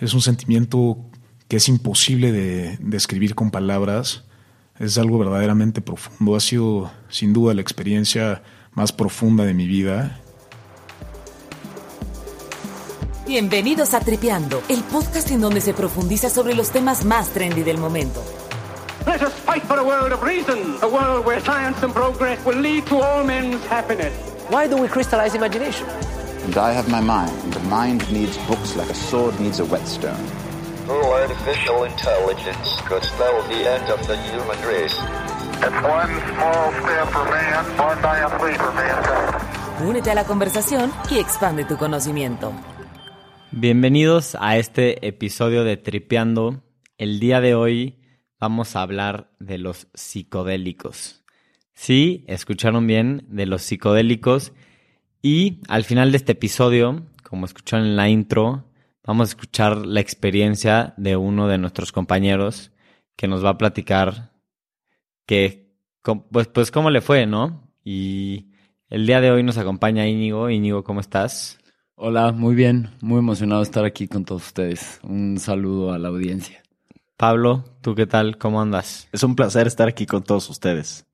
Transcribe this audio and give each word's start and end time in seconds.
Es 0.00 0.14
un 0.14 0.20
sentimiento 0.20 0.96
que 1.48 1.56
es 1.56 1.68
imposible 1.68 2.30
de 2.30 2.78
describir 2.80 3.34
con 3.34 3.50
palabras. 3.50 4.22
Es 4.78 4.96
algo 4.96 5.18
verdaderamente 5.18 5.80
profundo. 5.80 6.36
Ha 6.36 6.40
sido 6.40 6.92
sin 7.08 7.32
duda 7.32 7.52
la 7.52 7.62
experiencia 7.62 8.42
más 8.74 8.92
profunda 8.92 9.44
de 9.44 9.54
mi 9.54 9.66
vida. 9.66 10.20
Bienvenidos 13.26 13.92
a 13.92 14.00
Tripeando, 14.00 14.62
el 14.68 14.82
podcast 14.84 15.32
en 15.32 15.40
donde 15.40 15.60
se 15.60 15.74
profundiza 15.74 16.30
sobre 16.30 16.54
los 16.54 16.70
temas 16.70 17.04
más 17.04 17.30
trendy 17.30 17.62
del 17.62 17.78
momento. 17.78 18.22
Let 19.04 19.22
us 19.26 19.32
fight 19.44 19.64
for 19.64 19.78
a 19.78 19.82
world 19.82 20.12
of 20.12 20.22
reason, 20.22 20.76
a 20.80 20.86
world 20.86 21.26
where 21.26 21.40
science 21.40 21.84
and 21.84 21.92
progress 21.92 22.38
will 22.46 22.60
lead 22.60 22.84
to 22.86 23.02
all 23.02 23.24
men's 23.24 23.60
happiness. 23.68 24.12
Why 24.48 24.68
do 24.68 24.76
we 24.76 24.88
crystallize 24.88 25.36
imagination? 25.36 25.86
And 26.44 26.56
I 26.56 26.72
have 26.72 26.88
my 26.88 27.00
mind. 27.00 27.52
The 27.52 27.60
mind 27.68 28.10
needs 28.12 28.36
books 28.46 28.76
like 28.76 28.90
a 28.90 28.94
sword 28.94 29.38
needs 29.40 29.60
a 29.60 29.64
whetstone. 29.64 30.16
Oh, 30.88 31.12
artificial 31.12 31.84
intelligence 31.84 32.80
could 32.88 33.02
spell 33.04 33.42
the 33.48 33.68
end 33.68 33.90
of 33.90 34.06
the 34.06 34.16
human 34.30 34.58
race. 34.66 34.96
It's 35.60 35.82
one 35.82 36.12
small 36.32 36.72
step 36.80 37.08
for 37.12 37.24
man, 37.24 37.64
one 37.76 38.00
giant 38.00 38.42
leap 38.42 38.56
for 38.56 38.72
mankind. 38.72 39.88
Únete 39.88 40.10
a 40.10 40.14
la 40.14 40.24
conversación 40.24 40.92
y 41.10 41.18
expande 41.18 41.64
tu 41.64 41.76
conocimiento. 41.76 42.52
Bienvenidos 43.50 44.36
a 44.40 44.56
este 44.56 45.06
episodio 45.06 45.64
de 45.64 45.76
Tripeando. 45.76 46.62
El 46.96 47.20
día 47.20 47.40
de 47.40 47.54
hoy 47.54 47.98
vamos 48.40 48.76
a 48.76 48.82
hablar 48.82 49.30
de 49.38 49.58
los 49.58 49.88
psicodélicos. 49.94 51.24
Sí, 51.74 52.24
escucharon 52.26 52.86
bien, 52.86 53.24
de 53.28 53.46
los 53.46 53.62
psicodélicos. 53.62 54.52
Y 55.22 55.60
al 55.68 55.84
final 55.84 56.12
de 56.12 56.18
este 56.18 56.32
episodio, 56.32 57.02
como 57.22 57.46
escucharon 57.46 57.86
en 57.86 57.96
la 57.96 58.08
intro, 58.08 58.64
vamos 59.04 59.28
a 59.28 59.32
escuchar 59.32 59.76
la 59.76 60.00
experiencia 60.00 60.94
de 60.96 61.16
uno 61.16 61.48
de 61.48 61.58
nuestros 61.58 61.92
compañeros 61.92 62.70
que 63.16 63.26
nos 63.26 63.44
va 63.44 63.50
a 63.50 63.58
platicar 63.58 64.32
que, 65.26 65.74
pues, 66.30 66.46
pues 66.48 66.70
cómo 66.70 66.90
le 66.90 67.00
fue, 67.00 67.26
¿no? 67.26 67.68
Y 67.84 68.52
el 68.88 69.06
día 69.06 69.20
de 69.20 69.30
hoy 69.30 69.42
nos 69.42 69.58
acompaña 69.58 70.06
Íñigo. 70.06 70.50
Íñigo, 70.50 70.84
¿cómo 70.84 71.00
estás? 71.00 71.58
Hola, 71.96 72.30
muy 72.30 72.54
bien, 72.54 72.90
muy 73.00 73.18
emocionado 73.18 73.60
de 73.60 73.64
estar 73.64 73.84
aquí 73.84 74.06
con 74.06 74.24
todos 74.24 74.46
ustedes. 74.46 75.00
Un 75.02 75.38
saludo 75.40 75.92
a 75.92 75.98
la 75.98 76.08
audiencia. 76.08 76.62
Pablo, 77.16 77.64
¿tú 77.82 77.96
qué 77.96 78.06
tal? 78.06 78.38
¿Cómo 78.38 78.62
andas? 78.62 79.08
Es 79.10 79.24
un 79.24 79.34
placer 79.34 79.66
estar 79.66 79.88
aquí 79.88 80.06
con 80.06 80.22
todos 80.22 80.48
ustedes. 80.48 81.06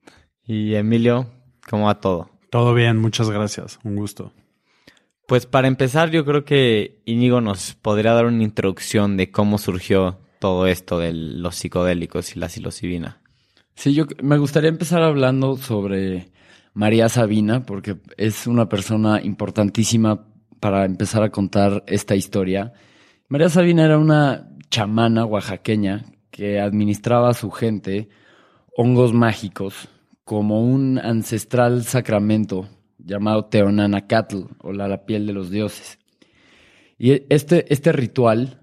Y 0.44 0.74
Emilio, 0.74 1.26
¿cómo 1.70 1.86
va 1.86 1.98
todo? 2.00 2.33
Todo 2.54 2.72
bien, 2.72 2.98
muchas 2.98 3.30
gracias, 3.30 3.80
un 3.82 3.96
gusto. 3.96 4.30
Pues 5.26 5.44
para 5.44 5.66
empezar, 5.66 6.12
yo 6.12 6.24
creo 6.24 6.44
que 6.44 7.02
Íñigo 7.04 7.40
nos 7.40 7.74
podría 7.74 8.12
dar 8.12 8.26
una 8.26 8.44
introducción 8.44 9.16
de 9.16 9.32
cómo 9.32 9.58
surgió 9.58 10.20
todo 10.38 10.68
esto 10.68 11.00
de 11.00 11.12
los 11.12 11.56
psicodélicos 11.56 12.36
y 12.36 12.38
la 12.38 12.48
psilocibina. 12.48 13.18
Sí, 13.74 13.92
yo 13.92 14.04
me 14.22 14.38
gustaría 14.38 14.68
empezar 14.68 15.02
hablando 15.02 15.56
sobre 15.56 16.28
María 16.74 17.08
Sabina, 17.08 17.66
porque 17.66 17.96
es 18.16 18.46
una 18.46 18.68
persona 18.68 19.20
importantísima 19.20 20.24
para 20.60 20.84
empezar 20.84 21.24
a 21.24 21.30
contar 21.30 21.82
esta 21.88 22.14
historia. 22.14 22.72
María 23.26 23.48
Sabina 23.48 23.84
era 23.84 23.98
una 23.98 24.48
chamana 24.70 25.24
oaxaqueña 25.24 26.04
que 26.30 26.60
administraba 26.60 27.30
a 27.30 27.34
su 27.34 27.50
gente 27.50 28.10
hongos 28.76 29.12
mágicos 29.12 29.88
como 30.24 30.64
un 30.64 30.98
ancestral 30.98 31.84
sacramento 31.84 32.68
llamado 32.98 33.46
Teonanacatl 33.46 34.44
o 34.62 34.72
la, 34.72 34.88
la 34.88 35.04
piel 35.04 35.26
de 35.26 35.32
los 35.34 35.50
dioses. 35.50 35.98
Y 36.98 37.22
este, 37.32 37.72
este 37.72 37.92
ritual, 37.92 38.62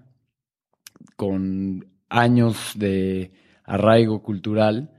con 1.16 1.86
años 2.08 2.72
de 2.74 3.32
arraigo 3.64 4.22
cultural, 4.22 4.90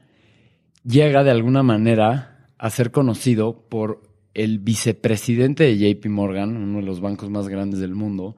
llega 0.83 1.23
de 1.23 1.31
alguna 1.31 1.64
manera 1.64 2.49
a 2.58 2.70
ser 2.70 2.92
conocido 2.92 3.67
por 3.67 4.02
el 4.33 4.59
vicepresidente 4.59 5.64
de 5.64 5.77
JP 5.77 6.05
Morgan, 6.08 6.55
uno 6.55 6.80
de 6.80 6.86
los 6.86 7.02
bancos 7.02 7.30
más 7.30 7.49
grandes 7.49 7.80
del 7.80 7.93
mundo, 7.93 8.38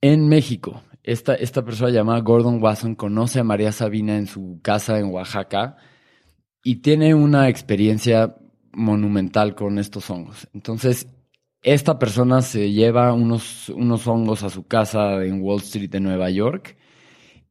en 0.00 0.28
México. 0.28 0.82
Esta, 1.02 1.34
esta 1.34 1.64
persona 1.64 1.90
llamada 1.90 2.20
Gordon 2.20 2.62
Wasson 2.62 2.94
conoce 2.94 3.40
a 3.40 3.44
María 3.44 3.72
Sabina 3.72 4.16
en 4.16 4.26
su 4.26 4.60
casa 4.62 4.98
en 4.98 5.06
Oaxaca 5.06 5.76
y 6.62 6.76
tiene 6.76 7.14
una 7.14 7.48
experiencia 7.48 8.36
monumental 8.72 9.54
con 9.54 9.78
estos 9.78 10.10
hongos. 10.10 10.48
Entonces, 10.52 11.08
esta 11.62 11.98
persona 11.98 12.42
se 12.42 12.70
lleva 12.70 13.12
unos, 13.12 13.68
unos 13.70 14.06
hongos 14.06 14.42
a 14.42 14.50
su 14.50 14.66
casa 14.66 15.24
en 15.24 15.42
Wall 15.42 15.60
Street 15.60 15.90
de 15.90 16.00
Nueva 16.00 16.30
York 16.30 16.76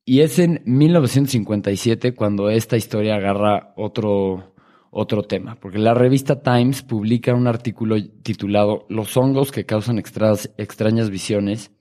y 0.05 0.21
es 0.21 0.39
en 0.39 0.61
1957 0.65 2.13
cuando 2.13 2.49
esta 2.49 2.77
historia 2.77 3.15
agarra 3.15 3.73
otro, 3.75 4.55
otro 4.89 5.23
tema, 5.23 5.55
porque 5.59 5.79
la 5.79 5.93
revista 5.93 6.41
Times 6.41 6.81
publica 6.81 7.33
un 7.33 7.47
artículo 7.47 7.97
titulado 8.23 8.85
Los 8.87 9.17
hongos 9.17 9.51
que 9.51 9.65
causan 9.65 9.99
extrañas 9.99 11.09
visiones 11.09 11.71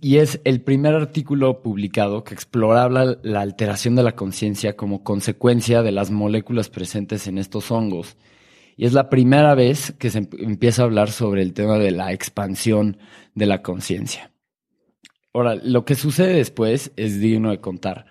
y 0.00 0.18
es 0.18 0.40
el 0.44 0.60
primer 0.60 0.94
artículo 0.94 1.62
publicado 1.62 2.22
que 2.22 2.34
exploraba 2.34 3.16
la 3.22 3.40
alteración 3.40 3.96
de 3.96 4.02
la 4.02 4.14
conciencia 4.14 4.76
como 4.76 5.02
consecuencia 5.02 5.82
de 5.82 5.90
las 5.90 6.10
moléculas 6.10 6.68
presentes 6.68 7.26
en 7.26 7.38
estos 7.38 7.70
hongos. 7.70 8.18
Y 8.76 8.84
es 8.84 8.92
la 8.92 9.08
primera 9.08 9.54
vez 9.54 9.92
que 9.98 10.10
se 10.10 10.18
em-, 10.18 10.28
empieza 10.38 10.82
a 10.82 10.84
hablar 10.84 11.10
sobre 11.10 11.42
el 11.42 11.54
tema 11.54 11.78
de 11.78 11.92
la 11.92 12.12
expansión 12.12 12.98
de 13.34 13.46
la 13.46 13.62
conciencia. 13.62 14.32
Ahora, 15.32 15.54
lo 15.54 15.84
que 15.84 15.94
sucede 15.94 16.34
después 16.34 16.92
es 16.96 17.20
digno 17.20 17.50
de 17.50 17.60
contar. 17.60 18.06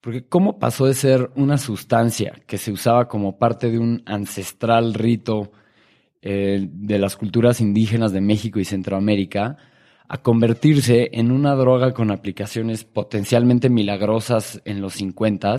Porque 0.00 0.26
¿cómo 0.26 0.58
pasó 0.58 0.86
de 0.86 0.94
ser 0.94 1.30
una 1.34 1.58
sustancia 1.58 2.40
que 2.46 2.56
se 2.56 2.72
usaba 2.72 3.08
como 3.08 3.38
parte 3.38 3.70
de 3.70 3.78
un 3.78 4.02
ancestral 4.06 4.94
rito 4.94 5.52
eh, 6.22 6.66
de 6.70 6.98
las 6.98 7.16
culturas 7.16 7.60
indígenas 7.60 8.12
de 8.12 8.22
México 8.22 8.58
y 8.58 8.64
Centroamérica 8.64 9.58
a 10.12 10.18
convertirse 10.18 11.08
en 11.12 11.30
una 11.30 11.54
droga 11.54 11.94
con 11.94 12.10
aplicaciones 12.10 12.82
potencialmente 12.82 13.70
milagrosas 13.70 14.60
en 14.64 14.80
los 14.80 14.94
50, 14.94 15.56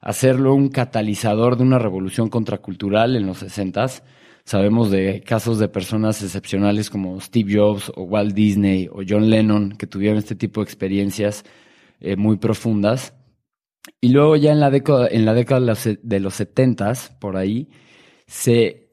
hacerlo 0.00 0.52
un 0.52 0.68
catalizador 0.68 1.56
de 1.56 1.62
una 1.62 1.78
revolución 1.78 2.28
contracultural 2.28 3.14
en 3.14 3.24
los 3.24 3.38
60. 3.38 3.86
Sabemos 4.44 4.90
de 4.90 5.22
casos 5.24 5.60
de 5.60 5.68
personas 5.68 6.20
excepcionales 6.24 6.90
como 6.90 7.20
Steve 7.20 7.54
Jobs 7.54 7.92
o 7.94 8.02
Walt 8.02 8.34
Disney 8.34 8.88
o 8.90 9.02
John 9.08 9.30
Lennon 9.30 9.70
que 9.78 9.86
tuvieron 9.86 10.18
este 10.18 10.34
tipo 10.34 10.60
de 10.60 10.64
experiencias 10.64 11.44
eh, 12.00 12.16
muy 12.16 12.36
profundas. 12.36 13.14
Y 14.00 14.08
luego 14.08 14.34
ya 14.34 14.50
en 14.50 14.58
la 14.58 14.70
década, 14.70 15.06
en 15.08 15.24
la 15.24 15.34
década 15.34 15.76
de 16.02 16.20
los 16.20 16.34
70, 16.34 16.94
por 17.20 17.36
ahí, 17.36 17.68
se 18.26 18.87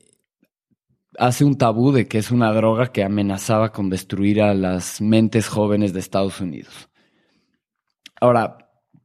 hace 1.20 1.46
un 1.46 1.58
tabú 1.58 1.92
de 1.92 2.08
que 2.08 2.18
es 2.18 2.32
una 2.32 2.52
droga 2.54 2.92
que 2.92 3.04
amenazaba 3.04 3.72
con 3.72 3.90
destruir 3.90 4.42
a 4.42 4.54
las 4.54 5.02
mentes 5.02 5.48
jóvenes 5.48 5.94
de 5.94 6.00
Estados 6.00 6.42
Unidos. 6.42 6.90
Ahora, 8.20 8.58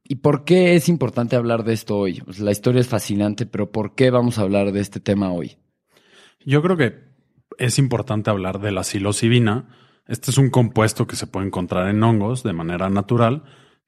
¿y 0.03 0.15
por 0.15 0.43
qué 0.43 0.75
es 0.75 0.89
importante 0.89 1.35
hablar 1.35 1.63
de 1.63 1.73
esto 1.73 1.97
hoy? 1.97 2.21
Pues 2.21 2.39
la 2.39 2.51
historia 2.51 2.81
es 2.81 2.87
fascinante, 2.87 3.45
pero 3.45 3.71
¿por 3.71 3.95
qué 3.95 4.09
vamos 4.09 4.37
a 4.37 4.41
hablar 4.43 4.71
de 4.71 4.79
este 4.79 4.99
tema 4.99 5.31
hoy? 5.31 5.57
Yo 6.45 6.61
creo 6.61 6.77
que 6.77 6.95
es 7.57 7.77
importante 7.77 8.29
hablar 8.29 8.59
de 8.59 8.71
la 8.71 8.83
psilocibina. 8.83 9.69
Este 10.07 10.31
es 10.31 10.37
un 10.37 10.49
compuesto 10.49 11.07
que 11.07 11.15
se 11.15 11.27
puede 11.27 11.47
encontrar 11.47 11.87
en 11.89 12.01
hongos 12.03 12.43
de 12.43 12.53
manera 12.53 12.89
natural 12.89 13.43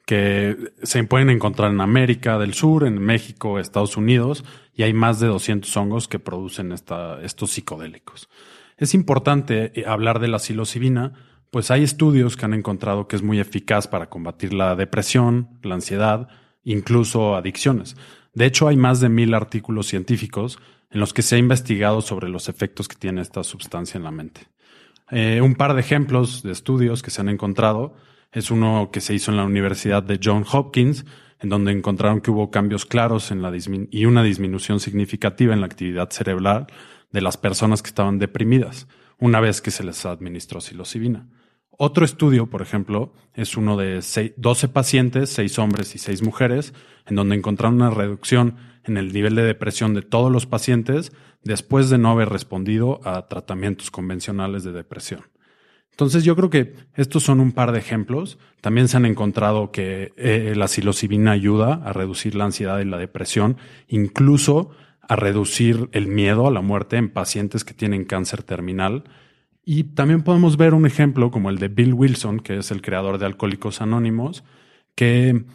que 0.05 0.73
se 0.83 1.03
pueden 1.05 1.29
encontrar 1.29 1.71
en 1.71 1.81
América 1.81 2.37
del 2.37 2.53
Sur, 2.53 2.85
en 2.85 2.99
México, 2.99 3.59
Estados 3.59 3.95
Unidos, 3.95 4.43
y 4.75 4.83
hay 4.83 4.93
más 4.93 5.19
de 5.19 5.27
200 5.27 5.75
hongos 5.77 6.07
que 6.07 6.19
producen 6.19 6.71
esta, 6.71 7.21
estos 7.21 7.51
psicodélicos. 7.51 8.29
Es 8.77 8.93
importante 8.93 9.79
eh, 9.79 9.85
hablar 9.87 10.19
de 10.19 10.27
la 10.27 10.39
psilocibina, 10.39 11.13
pues 11.51 11.71
hay 11.71 11.83
estudios 11.83 12.35
que 12.35 12.45
han 12.45 12.53
encontrado 12.53 13.07
que 13.07 13.15
es 13.15 13.21
muy 13.21 13.39
eficaz 13.39 13.87
para 13.87 14.09
combatir 14.09 14.53
la 14.53 14.75
depresión, 14.75 15.59
la 15.61 15.75
ansiedad, 15.75 16.27
incluso 16.63 17.35
adicciones. 17.35 17.95
De 18.33 18.45
hecho, 18.45 18.67
hay 18.67 18.75
más 18.75 18.99
de 18.99 19.09
mil 19.09 19.33
artículos 19.33 19.87
científicos 19.87 20.57
en 20.89 20.99
los 20.99 21.13
que 21.13 21.21
se 21.21 21.35
ha 21.35 21.39
investigado 21.39 22.01
sobre 22.01 22.29
los 22.29 22.49
efectos 22.49 22.87
que 22.87 22.95
tiene 22.95 23.21
esta 23.21 23.43
sustancia 23.43 23.97
en 23.97 24.03
la 24.03 24.11
mente. 24.11 24.47
Eh, 25.11 25.41
un 25.41 25.55
par 25.55 25.75
de 25.75 25.81
ejemplos 25.81 26.41
de 26.41 26.51
estudios 26.51 27.03
que 27.03 27.11
se 27.11 27.21
han 27.21 27.29
encontrado 27.29 27.95
es 28.33 28.51
uno 28.51 28.89
que 28.91 28.99
se 28.99 29.13
hizo 29.13 29.31
en 29.31 29.37
la 29.37 29.45
Universidad 29.45 30.03
de 30.03 30.19
Johns 30.21 30.53
Hopkins, 30.53 31.05
en 31.39 31.49
donde 31.49 31.71
encontraron 31.71 32.21
que 32.21 32.31
hubo 32.31 32.51
cambios 32.51 32.85
claros 32.85 33.31
y 33.91 34.05
una 34.05 34.23
disminución 34.23 34.79
significativa 34.79 35.53
en 35.53 35.59
la 35.59 35.67
actividad 35.67 36.09
cerebral 36.09 36.67
de 37.11 37.21
las 37.21 37.37
personas 37.37 37.81
que 37.81 37.89
estaban 37.89 38.17
deprimidas, 38.17 38.87
una 39.19 39.39
vez 39.39 39.61
que 39.61 39.71
se 39.71 39.83
les 39.83 40.05
administró 40.05 40.61
psilocibina. 40.61 41.27
Otro 41.69 42.05
estudio, 42.05 42.49
por 42.49 42.61
ejemplo, 42.61 43.13
es 43.33 43.57
uno 43.57 43.77
de 43.77 44.01
12 44.37 44.67
pacientes, 44.69 45.29
6 45.31 45.59
hombres 45.59 45.95
y 45.95 45.99
6 45.99 46.23
mujeres, 46.23 46.73
en 47.05 47.15
donde 47.15 47.35
encontraron 47.35 47.75
una 47.75 47.89
reducción 47.89 48.55
en 48.83 48.97
el 48.97 49.11
nivel 49.11 49.35
de 49.35 49.43
depresión 49.43 49.93
de 49.93 50.01
todos 50.01 50.31
los 50.31 50.45
pacientes 50.45 51.11
después 51.43 51.89
de 51.89 51.97
no 51.97 52.11
haber 52.11 52.29
respondido 52.29 53.01
a 53.05 53.27
tratamientos 53.27 53.91
convencionales 53.91 54.63
de 54.63 54.71
depresión. 54.71 55.23
Entonces 55.93 56.23
yo 56.23 56.35
creo 56.35 56.49
que 56.49 56.73
estos 56.95 57.21
son 57.21 57.39
un 57.39 57.51
par 57.51 57.71
de 57.71 57.77
ejemplos. 57.77 58.39
También 58.61 58.87
se 58.87 58.97
han 58.97 59.05
encontrado 59.05 59.71
que 59.71 60.11
eh, 60.17 60.53
la 60.55 60.67
psilocibina 60.67 61.31
ayuda 61.31 61.81
a 61.85 61.93
reducir 61.93 62.33
la 62.33 62.45
ansiedad 62.45 62.79
y 62.79 62.85
la 62.85 62.97
depresión, 62.97 63.57
incluso 63.87 64.71
a 65.07 65.15
reducir 65.15 65.89
el 65.91 66.07
miedo 66.07 66.47
a 66.47 66.51
la 66.51 66.61
muerte 66.61 66.97
en 66.97 67.09
pacientes 67.09 67.63
que 67.63 67.75
tienen 67.75 68.05
cáncer 68.05 68.41
terminal. 68.41 69.03
Y 69.63 69.83
también 69.83 70.23
podemos 70.23 70.57
ver 70.57 70.73
un 70.73 70.87
ejemplo 70.87 71.29
como 71.29 71.51
el 71.51 71.59
de 71.59 71.67
Bill 71.67 71.93
Wilson, 71.93 72.39
que 72.39 72.57
es 72.57 72.71
el 72.71 72.81
creador 72.81 73.19
de 73.19 73.27
Alcohólicos 73.27 73.79
Anónimos, 73.79 74.43
que 74.95 75.45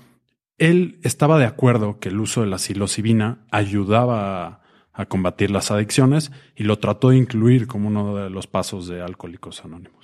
él 0.59 1.01
estaba 1.03 1.41
de 1.41 1.47
acuerdo 1.47 1.99
que 1.99 2.11
el 2.11 2.21
uso 2.21 2.43
de 2.43 2.47
la 2.47 2.59
psilocibina 2.59 3.45
ayudaba 3.51 4.47
a, 4.47 4.63
a 4.93 5.07
combatir 5.07 5.51
las 5.51 5.73
adicciones 5.73 6.31
y 6.55 6.63
lo 6.63 6.79
trató 6.79 7.11
de 7.11 7.17
incluir 7.17 7.67
como 7.67 7.89
uno 7.89 8.15
de 8.15 8.31
los 8.31 8.47
pasos 8.47 8.87
de 8.87 9.03
Alcohólicos 9.03 9.65
Anónimos. 9.65 9.98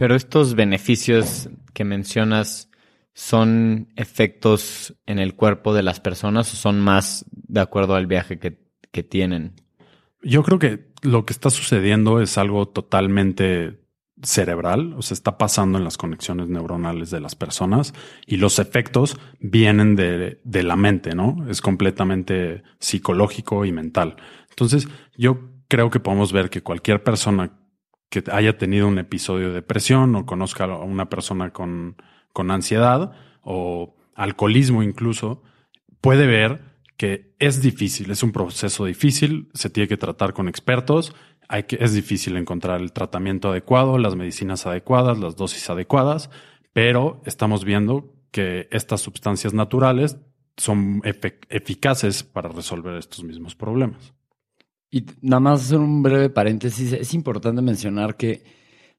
Pero 0.00 0.14
estos 0.14 0.54
beneficios 0.54 1.50
que 1.74 1.84
mencionas 1.84 2.70
son 3.12 3.92
efectos 3.96 4.94
en 5.04 5.18
el 5.18 5.34
cuerpo 5.34 5.74
de 5.74 5.82
las 5.82 6.00
personas 6.00 6.50
o 6.54 6.56
son 6.56 6.80
más 6.80 7.26
de 7.30 7.60
acuerdo 7.60 7.96
al 7.96 8.06
viaje 8.06 8.38
que, 8.38 8.62
que 8.92 9.02
tienen? 9.02 9.56
Yo 10.22 10.42
creo 10.42 10.58
que 10.58 10.88
lo 11.02 11.26
que 11.26 11.34
está 11.34 11.50
sucediendo 11.50 12.18
es 12.22 12.38
algo 12.38 12.66
totalmente 12.66 13.78
cerebral, 14.22 14.94
o 14.94 15.02
sea, 15.02 15.16
está 15.16 15.36
pasando 15.36 15.76
en 15.76 15.84
las 15.84 15.98
conexiones 15.98 16.48
neuronales 16.48 17.10
de 17.10 17.20
las 17.20 17.34
personas 17.34 17.92
y 18.26 18.38
los 18.38 18.58
efectos 18.58 19.18
vienen 19.38 19.96
de, 19.96 20.40
de, 20.42 20.62
la 20.62 20.76
mente, 20.76 21.14
¿no? 21.14 21.44
Es 21.50 21.60
completamente 21.60 22.62
psicológico 22.78 23.66
y 23.66 23.72
mental. 23.72 24.16
Entonces, 24.48 24.88
yo 25.14 25.50
creo 25.68 25.90
que 25.90 26.00
podemos 26.00 26.32
ver 26.32 26.48
que 26.48 26.62
cualquier 26.62 27.04
persona 27.04 27.59
que 28.10 28.24
haya 28.30 28.58
tenido 28.58 28.88
un 28.88 28.98
episodio 28.98 29.48
de 29.48 29.54
depresión 29.54 30.14
o 30.16 30.26
conozca 30.26 30.64
a 30.64 30.78
una 30.84 31.08
persona 31.08 31.52
con, 31.52 31.96
con 32.32 32.50
ansiedad 32.50 33.12
o 33.42 33.96
alcoholismo 34.14 34.82
incluso, 34.82 35.42
puede 36.00 36.26
ver 36.26 36.60
que 36.96 37.34
es 37.38 37.62
difícil, 37.62 38.10
es 38.10 38.22
un 38.22 38.32
proceso 38.32 38.84
difícil, 38.84 39.48
se 39.54 39.70
tiene 39.70 39.88
que 39.88 39.96
tratar 39.96 40.34
con 40.34 40.48
expertos, 40.48 41.14
hay 41.48 41.62
que, 41.62 41.78
es 41.80 41.94
difícil 41.94 42.36
encontrar 42.36 42.80
el 42.80 42.92
tratamiento 42.92 43.50
adecuado, 43.50 43.96
las 43.96 44.16
medicinas 44.16 44.66
adecuadas, 44.66 45.18
las 45.18 45.36
dosis 45.36 45.70
adecuadas, 45.70 46.30
pero 46.72 47.22
estamos 47.24 47.64
viendo 47.64 48.12
que 48.30 48.68
estas 48.70 49.00
sustancias 49.00 49.54
naturales 49.54 50.18
son 50.56 51.00
eficaces 51.04 52.22
para 52.22 52.50
resolver 52.50 52.96
estos 52.96 53.24
mismos 53.24 53.54
problemas. 53.54 54.12
Y 54.90 55.06
nada 55.20 55.40
más 55.40 55.62
hacer 55.62 55.78
un 55.78 56.02
breve 56.02 56.30
paréntesis, 56.30 56.92
es 56.92 57.14
importante 57.14 57.62
mencionar 57.62 58.16
que 58.16 58.42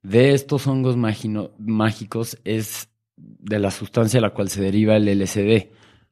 de 0.03 0.33
estos 0.33 0.65
hongos 0.67 0.95
mágicos 0.97 2.37
es 2.43 2.89
de 3.17 3.59
la 3.59 3.71
sustancia 3.71 4.19
a 4.19 4.21
la 4.21 4.31
cual 4.31 4.49
se 4.49 4.61
deriva 4.61 4.95
el 4.95 5.07
LSD, 5.07 5.69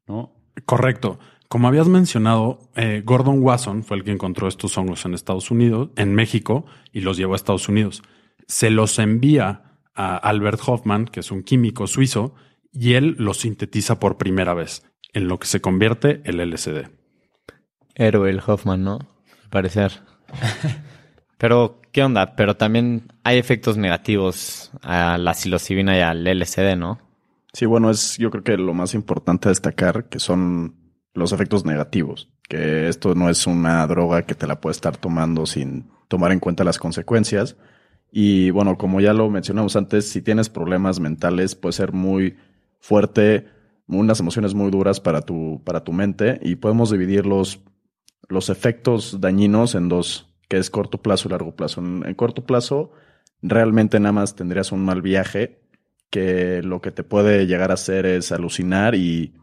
¿no? 0.08 0.34
Correcto. 0.66 1.20
Como 1.48 1.68
habías 1.68 1.88
mencionado, 1.88 2.60
eh, 2.76 3.02
Gordon 3.04 3.42
Wasson 3.42 3.84
fue 3.84 3.98
el 3.98 4.04
que 4.04 4.12
encontró 4.12 4.48
estos 4.48 4.78
hongos 4.78 5.06
en 5.06 5.16
Estados 5.16 5.50
Unidos, 5.50 5.90
en 5.96 6.14
México, 6.14 6.66
y 6.92 7.02
los 7.02 7.18
llevó 7.18 7.34
a 7.34 7.38
Estados 7.38 7.70
Unidos. 7.70 8.04
Se 8.48 8.70
los 8.70 9.00
envía 9.00 9.80
a 9.96 10.18
Albert 10.18 10.60
Hoffman, 10.66 11.06
que 11.06 11.22
es 11.22 11.32
un 11.32 11.42
químico 11.42 11.88
suizo, 11.88 12.36
y 12.72 12.94
él 12.94 13.16
los 13.18 13.40
sintetiza 13.40 14.00
por 14.00 14.18
primera 14.18 14.54
vez, 14.54 14.84
en 15.14 15.28
lo 15.28 15.40
que 15.40 15.48
se 15.48 15.62
convierte 15.62 16.22
el 16.26 16.40
LSD. 16.40 16.90
Héroe 17.96 18.30
el 18.30 18.42
Hoffman, 18.46 18.84
¿no? 18.84 19.00
Parecer. 19.50 20.02
Pero, 21.38 21.80
¿qué 21.94 22.04
onda? 22.04 22.36
Pero 22.36 22.58
también 22.58 23.14
hay 23.24 23.38
efectos 23.38 23.78
negativos 23.78 24.72
a 24.82 25.18
la 25.18 25.34
psilocibina 25.34 25.98
y 25.98 26.02
al 26.02 26.26
LSD, 26.26 26.76
¿no? 26.76 27.00
Sí, 27.54 27.66
bueno, 27.66 27.90
es 27.90 28.18
yo 28.18 28.30
creo 28.30 28.44
que 28.44 28.58
lo 28.58 28.74
más 28.74 28.94
importante 28.94 29.50
destacar 29.50 30.10
que 30.10 30.20
son 30.20 30.76
los 31.14 31.32
efectos 31.32 31.66
negativos, 31.66 32.30
que 32.48 32.88
esto 32.90 33.16
no 33.16 33.30
es 33.30 33.48
una 33.48 33.86
droga 33.88 34.24
que 34.24 34.36
te 34.36 34.48
la 34.48 34.60
puedes 34.60 34.78
estar 34.78 34.98
tomando 34.98 35.46
sin 35.46 35.90
tomar 36.08 36.32
en 36.32 36.40
cuenta 36.40 36.64
las 36.64 36.78
consecuencias. 36.78 37.56
Y 38.12 38.50
bueno, 38.52 38.78
como 38.78 39.02
ya 39.02 39.14
lo 39.14 39.30
mencionamos 39.30 39.76
antes, 39.76 40.10
si 40.10 40.22
tienes 40.22 40.50
problemas 40.50 41.00
mentales 41.00 41.56
puede 41.56 41.74
ser 41.74 41.94
muy 41.94 42.38
fuerte, 42.80 43.48
unas 43.88 44.20
emociones 44.20 44.54
muy 44.54 44.72
duras 44.72 45.00
para 45.00 45.22
tu, 45.22 45.62
para 45.64 45.84
tu 45.84 45.94
mente 45.94 46.40
y 46.42 46.56
podemos 46.56 46.92
dividirlos 46.92 47.62
los 48.30 48.50
efectos 48.50 49.20
dañinos 49.20 49.76
en 49.76 49.90
dos, 49.90 50.30
que 50.48 50.58
es 50.58 50.70
corto 50.70 51.00
plazo 51.00 51.28
y 51.28 51.32
largo 51.32 51.56
plazo. 51.56 51.82
En, 51.82 52.14
corto 52.14 52.46
plazo, 52.46 52.92
realmente 53.42 54.00
nada 54.00 54.14
más 54.14 54.36
tendrías 54.36 54.72
un 54.72 54.86
mal 54.86 55.02
viaje 55.02 55.60
que 56.10 56.62
lo 56.64 56.82
que 56.82 56.92
te 56.92 57.04
puede 57.04 57.46
llegar 57.48 57.72
a 57.72 57.74
hacer 57.74 58.06
es 58.06 58.32
alucinar 58.32 58.96
y 58.96 59.34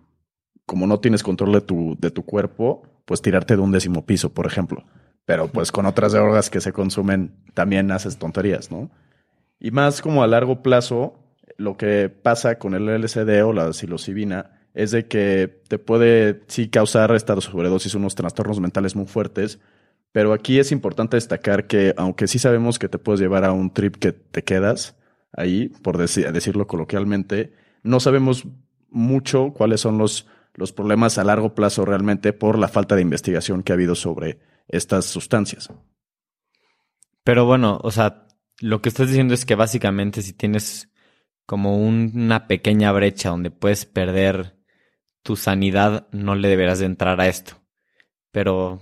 como 0.64 0.86
no 0.86 0.98
tienes 1.00 1.22
control 1.22 1.52
de 1.52 1.60
tu, 1.60 1.96
de 2.00 2.10
tu 2.10 2.24
cuerpo, 2.24 2.82
pues 3.04 3.22
tirarte 3.22 3.54
de 3.54 3.62
un 3.62 3.72
décimo 3.72 4.06
piso, 4.06 4.32
por 4.32 4.46
ejemplo. 4.46 4.84
Pero 5.24 5.48
pues 5.48 5.72
con 5.72 5.86
otras 5.86 6.12
drogas 6.12 6.50
que 6.50 6.60
se 6.60 6.72
consumen 6.72 7.36
también 7.54 7.90
haces 7.90 8.18
tonterías, 8.18 8.70
¿no? 8.70 8.90
Y 9.58 9.72
más 9.72 10.00
como 10.00 10.22
a 10.22 10.26
largo 10.26 10.62
plazo, 10.62 11.18
lo 11.56 11.76
que 11.76 12.08
pasa 12.08 12.58
con 12.58 12.74
el 12.74 12.86
LSD 13.00 13.44
o 13.44 13.52
la 13.52 13.72
psilocibina 13.72 14.55
es 14.76 14.90
de 14.90 15.08
que 15.08 15.62
te 15.68 15.78
puede 15.78 16.42
sí 16.48 16.68
causar 16.68 17.10
esta 17.12 17.40
sobredosis 17.40 17.94
unos 17.94 18.14
trastornos 18.14 18.60
mentales 18.60 18.94
muy 18.94 19.06
fuertes, 19.06 19.58
pero 20.12 20.34
aquí 20.34 20.58
es 20.58 20.70
importante 20.70 21.16
destacar 21.16 21.66
que 21.66 21.94
aunque 21.96 22.26
sí 22.26 22.38
sabemos 22.38 22.78
que 22.78 22.90
te 22.90 22.98
puedes 22.98 23.18
llevar 23.18 23.44
a 23.44 23.52
un 23.52 23.72
trip 23.72 23.96
que 23.96 24.12
te 24.12 24.44
quedas 24.44 24.94
ahí, 25.32 25.68
por 25.82 25.96
decirlo 25.96 26.66
coloquialmente, 26.66 27.54
no 27.82 28.00
sabemos 28.00 28.46
mucho 28.90 29.54
cuáles 29.54 29.80
son 29.80 29.96
los, 29.96 30.26
los 30.54 30.72
problemas 30.72 31.16
a 31.16 31.24
largo 31.24 31.54
plazo 31.54 31.86
realmente 31.86 32.34
por 32.34 32.58
la 32.58 32.68
falta 32.68 32.96
de 32.96 33.02
investigación 33.02 33.62
que 33.62 33.72
ha 33.72 33.76
habido 33.76 33.94
sobre 33.94 34.40
estas 34.68 35.06
sustancias. 35.06 35.70
Pero 37.24 37.46
bueno, 37.46 37.80
o 37.82 37.90
sea, 37.90 38.28
lo 38.60 38.82
que 38.82 38.90
estás 38.90 39.08
diciendo 39.08 39.32
es 39.32 39.46
que 39.46 39.54
básicamente 39.54 40.20
si 40.20 40.34
tienes 40.34 40.90
como 41.46 41.78
una 41.78 42.46
pequeña 42.46 42.92
brecha 42.92 43.30
donde 43.30 43.50
puedes 43.50 43.86
perder 43.86 44.55
tu 45.26 45.34
sanidad 45.34 46.06
no 46.12 46.36
le 46.36 46.46
deberás 46.46 46.78
de 46.78 46.86
entrar 46.86 47.20
a 47.20 47.26
esto. 47.26 47.54
Pero 48.30 48.78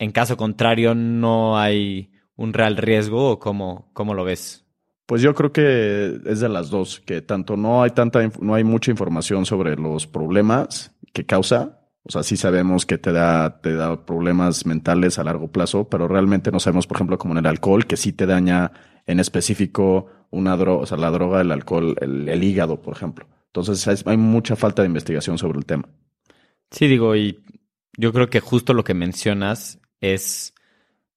en 0.00 0.10
caso 0.10 0.36
contrario, 0.36 0.96
¿no 0.96 1.56
hay 1.56 2.10
un 2.34 2.52
real 2.52 2.76
riesgo 2.76 3.30
o 3.30 3.38
cómo, 3.38 3.88
cómo 3.92 4.12
lo 4.12 4.24
ves? 4.24 4.66
Pues 5.06 5.22
yo 5.22 5.32
creo 5.36 5.52
que 5.52 6.20
es 6.26 6.40
de 6.40 6.48
las 6.48 6.70
dos, 6.70 6.98
que 6.98 7.22
tanto 7.22 7.56
no 7.56 7.84
hay 7.84 7.90
tanta, 7.90 8.28
no 8.40 8.56
hay 8.56 8.64
mucha 8.64 8.90
información 8.90 9.46
sobre 9.46 9.76
los 9.76 10.08
problemas 10.08 10.92
que 11.12 11.24
causa. 11.24 11.86
O 12.02 12.10
sea, 12.10 12.24
sí 12.24 12.36
sabemos 12.36 12.84
que 12.84 12.98
te 12.98 13.12
da, 13.12 13.60
te 13.60 13.74
da 13.74 14.04
problemas 14.04 14.66
mentales 14.66 15.20
a 15.20 15.24
largo 15.24 15.52
plazo, 15.52 15.88
pero 15.88 16.08
realmente 16.08 16.50
no 16.50 16.58
sabemos, 16.58 16.88
por 16.88 16.96
ejemplo, 16.96 17.16
como 17.16 17.34
en 17.34 17.38
el 17.38 17.46
alcohol, 17.46 17.86
que 17.86 17.96
sí 17.96 18.12
te 18.12 18.26
daña 18.26 18.72
en 19.06 19.20
específico 19.20 20.06
una 20.30 20.56
droga, 20.56 20.82
o 20.82 20.86
sea, 20.86 20.98
la 20.98 21.12
droga, 21.12 21.42
el 21.42 21.52
alcohol, 21.52 21.94
el 22.00 22.42
hígado, 22.42 22.82
por 22.82 22.96
ejemplo. 22.96 23.28
Entonces 23.60 24.04
hay 24.06 24.16
mucha 24.18 24.54
falta 24.54 24.82
de 24.82 24.88
investigación 24.88 25.38
sobre 25.38 25.58
el 25.58 25.64
tema. 25.64 25.88
Sí, 26.70 26.88
digo, 26.88 27.16
y 27.16 27.42
yo 27.96 28.12
creo 28.12 28.28
que 28.28 28.40
justo 28.40 28.74
lo 28.74 28.84
que 28.84 28.92
mencionas 28.92 29.80
es 30.00 30.52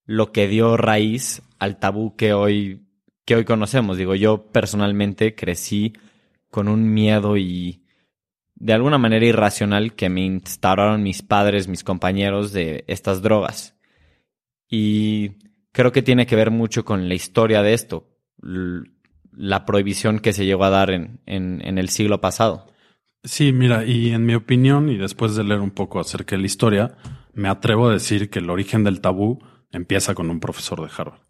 lo 0.06 0.32
que 0.32 0.48
dio 0.48 0.78
raíz 0.78 1.42
al 1.60 1.80
tabú 1.80 2.16
que 2.16 2.32
hoy, 2.32 2.88
que 3.26 3.36
hoy 3.36 3.44
conocemos. 3.44 3.98
Digo, 3.98 4.16
yo 4.16 4.52
personalmente 4.52 5.36
crecí 5.36 5.94
con 6.50 6.70
un 6.70 6.94
miedo 6.94 7.36
y 7.36 7.84
de 8.56 8.72
alguna 8.72 8.98
manera 8.98 9.26
irracional 9.26 9.94
que 9.94 10.08
me 10.08 10.22
instauraron 10.22 11.04
mis 11.04 11.22
padres, 11.22 11.68
mis 11.68 11.84
compañeros 11.84 12.54
de 12.54 12.86
estas 12.88 13.22
drogas. 13.22 13.76
Y 14.70 15.32
creo 15.74 15.92
que 15.92 16.04
tiene 16.04 16.26
que 16.26 16.38
ver 16.38 16.52
mucho 16.52 16.86
con 16.86 17.10
la 17.10 17.16
historia 17.16 17.62
de 17.64 17.74
esto 17.74 18.08
la 19.32 19.66
prohibición 19.66 20.20
que 20.20 20.34
se 20.34 20.46
llegó 20.46 20.64
a 20.64 20.70
dar 20.70 20.92
en, 20.92 21.22
en, 21.26 21.78
el 21.78 21.90
siglo 21.90 22.22
pasado. 22.22 22.68
Sí, 23.24 23.52
mira, 23.54 23.86
y 23.86 24.12
en 24.12 24.26
mi 24.26 24.36
opinión, 24.36 24.90
y 24.90 24.98
después 24.98 25.36
de 25.36 25.44
leer 25.44 25.60
un 25.60 25.72
poco 25.72 26.00
acerca 26.00 26.36
de 26.36 26.42
la 26.42 26.46
historia, 26.46 26.98
me 27.34 27.50
atrevo 27.50 27.88
a 27.88 27.94
decir 27.94 28.30
que 28.30 28.40
el 28.40 28.50
origen 28.50 28.84
del 28.84 29.02
tabú 29.02 29.40
empieza 29.72 30.16
con 30.16 30.30
un 30.30 30.40
profesor 30.40 30.82
de 30.82 30.90
Harvard. 30.96 31.22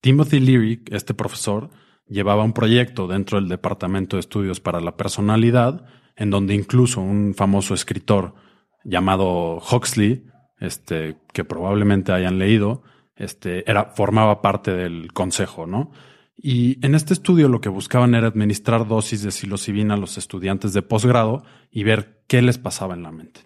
Timothy 0.00 0.40
Leary, 0.40 0.82
este 0.90 1.14
profesor, 1.14 1.70
llevaba 2.06 2.44
un 2.44 2.52
proyecto 2.52 3.06
dentro 3.06 3.40
del 3.40 3.48
Departamento 3.48 4.16
de 4.16 4.20
Estudios 4.20 4.60
para 4.60 4.80
la 4.80 4.96
Personalidad, 4.96 5.86
en 6.16 6.30
donde 6.30 6.54
incluso 6.54 7.00
un 7.00 7.34
famoso 7.34 7.74
escritor 7.74 8.34
llamado 8.84 9.58
Huxley, 9.58 10.26
este, 10.58 11.16
que 11.32 11.44
probablemente 11.44 12.12
hayan 12.12 12.38
leído, 12.38 12.82
este, 13.16 13.68
era, 13.70 13.86
formaba 13.86 14.42
parte 14.42 14.72
del 14.72 15.12
consejo, 15.12 15.66
¿no? 15.66 15.92
Y 16.36 16.84
en 16.84 16.94
este 16.94 17.14
estudio 17.14 17.48
lo 17.48 17.60
que 17.60 17.68
buscaban 17.68 18.14
era 18.14 18.26
administrar 18.26 18.88
dosis 18.88 19.22
de 19.22 19.30
psilocibina 19.30 19.94
a 19.94 19.98
los 19.98 20.18
estudiantes 20.18 20.72
de 20.72 20.82
posgrado 20.82 21.44
y 21.70 21.84
ver 21.84 22.22
qué 22.26 22.42
les 22.42 22.58
pasaba 22.58 22.94
en 22.94 23.02
la 23.02 23.12
mente. 23.12 23.40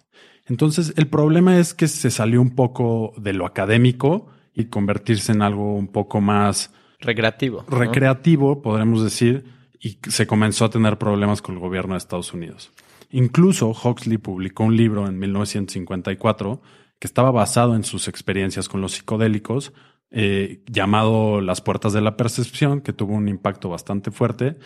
Entonces, 0.45 0.93
el 0.95 1.07
problema 1.07 1.59
es 1.59 1.73
que 1.73 1.87
se 1.87 2.09
salió 2.09 2.41
un 2.41 2.55
poco 2.55 3.13
de 3.17 3.33
lo 3.33 3.45
académico 3.45 4.27
y 4.53 4.65
convertirse 4.65 5.33
en 5.33 5.41
algo 5.41 5.75
un 5.75 5.89
poco 5.89 6.21
más 6.21 6.71
recreativo. 6.99 7.65
¿no? 7.69 7.77
recreativo, 7.77 8.61
podremos 8.61 9.03
decir, 9.03 9.45
y 9.79 9.99
se 10.09 10.25
comenzó 10.25 10.65
a 10.65 10.69
tener 10.69 10.97
problemas 10.97 11.41
con 11.41 11.55
el 11.55 11.61
gobierno 11.61 11.93
de 11.93 11.99
Estados 11.99 12.33
Unidos. 12.33 12.71
Incluso 13.11 13.69
Huxley 13.69 14.17
publicó 14.17 14.63
un 14.63 14.75
libro 14.75 15.07
en 15.07 15.19
1954 15.19 16.61
que 16.99 17.07
estaba 17.07 17.31
basado 17.31 17.75
en 17.75 17.83
sus 17.83 18.07
experiencias 18.07 18.67
con 18.69 18.81
los 18.81 18.93
psicodélicos, 18.93 19.73
eh, 20.11 20.63
llamado 20.67 21.41
Las 21.41 21.61
Puertas 21.61 21.93
de 21.93 22.01
la 22.01 22.15
Percepción, 22.17 22.81
que 22.81 22.93
tuvo 22.93 23.13
un 23.13 23.27
impacto 23.27 23.69
bastante 23.69 24.11
fuerte. 24.11 24.57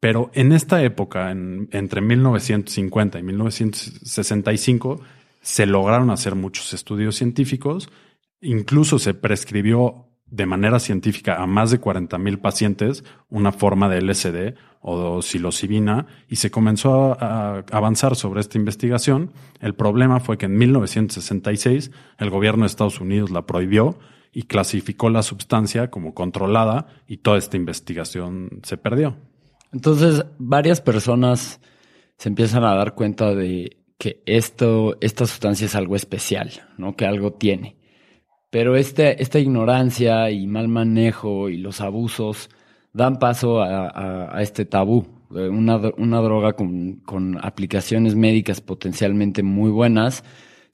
Pero 0.00 0.30
en 0.34 0.52
esta 0.52 0.82
época, 0.82 1.30
en- 1.30 1.68
entre 1.72 2.00
1950 2.00 3.18
y 3.18 3.22
1965, 3.22 5.00
se 5.40 5.66
lograron 5.66 6.10
hacer 6.10 6.34
muchos 6.34 6.72
estudios 6.74 7.16
científicos. 7.16 7.88
Incluso 8.40 8.98
se 8.98 9.14
prescribió 9.14 10.06
de 10.26 10.44
manera 10.46 10.80
científica 10.80 11.36
a 11.40 11.46
más 11.46 11.70
de 11.70 11.78
40 11.78 12.18
mil 12.18 12.38
pacientes 12.40 13.04
una 13.30 13.52
forma 13.52 13.88
de 13.88 13.98
LSD 14.02 14.54
o 14.80 15.22
psilocibina 15.22 16.06
y 16.28 16.36
se 16.36 16.50
comenzó 16.50 17.16
a 17.20 17.64
avanzar 17.70 18.16
sobre 18.16 18.40
esta 18.40 18.58
investigación. 18.58 19.30
El 19.60 19.74
problema 19.74 20.18
fue 20.18 20.36
que 20.36 20.46
en 20.46 20.56
1966 20.58 21.92
el 22.18 22.30
gobierno 22.30 22.62
de 22.62 22.66
Estados 22.66 23.00
Unidos 23.00 23.30
la 23.30 23.46
prohibió 23.46 23.98
y 24.32 24.42
clasificó 24.44 25.10
la 25.10 25.22
sustancia 25.22 25.90
como 25.90 26.14
controlada 26.14 26.86
y 27.06 27.18
toda 27.18 27.38
esta 27.38 27.56
investigación 27.56 28.60
se 28.62 28.76
perdió. 28.76 29.16
Entonces, 29.72 30.24
varias 30.38 30.80
personas 30.80 31.60
se 32.18 32.28
empiezan 32.28 32.64
a 32.64 32.74
dar 32.74 32.94
cuenta 32.94 33.34
de 33.34 33.78
que 33.98 34.22
esto, 34.26 34.96
esta 35.00 35.26
sustancia 35.26 35.64
es 35.66 35.74
algo 35.74 35.96
especial, 35.96 36.50
¿no? 36.78 36.96
Que 36.96 37.06
algo 37.06 37.32
tiene. 37.32 37.76
Pero 38.50 38.76
este, 38.76 39.22
esta 39.22 39.38
ignorancia 39.38 40.30
y 40.30 40.46
mal 40.46 40.68
manejo 40.68 41.48
y 41.48 41.56
los 41.58 41.80
abusos 41.80 42.48
dan 42.92 43.18
paso 43.18 43.60
a, 43.60 44.36
a- 44.36 44.42
este 44.42 44.64
tabú. 44.64 45.06
Una, 45.30 45.76
una 45.98 46.20
droga 46.20 46.52
con, 46.52 46.96
con 47.04 47.38
aplicaciones 47.44 48.14
médicas 48.14 48.60
potencialmente 48.60 49.42
muy 49.42 49.70
buenas 49.70 50.22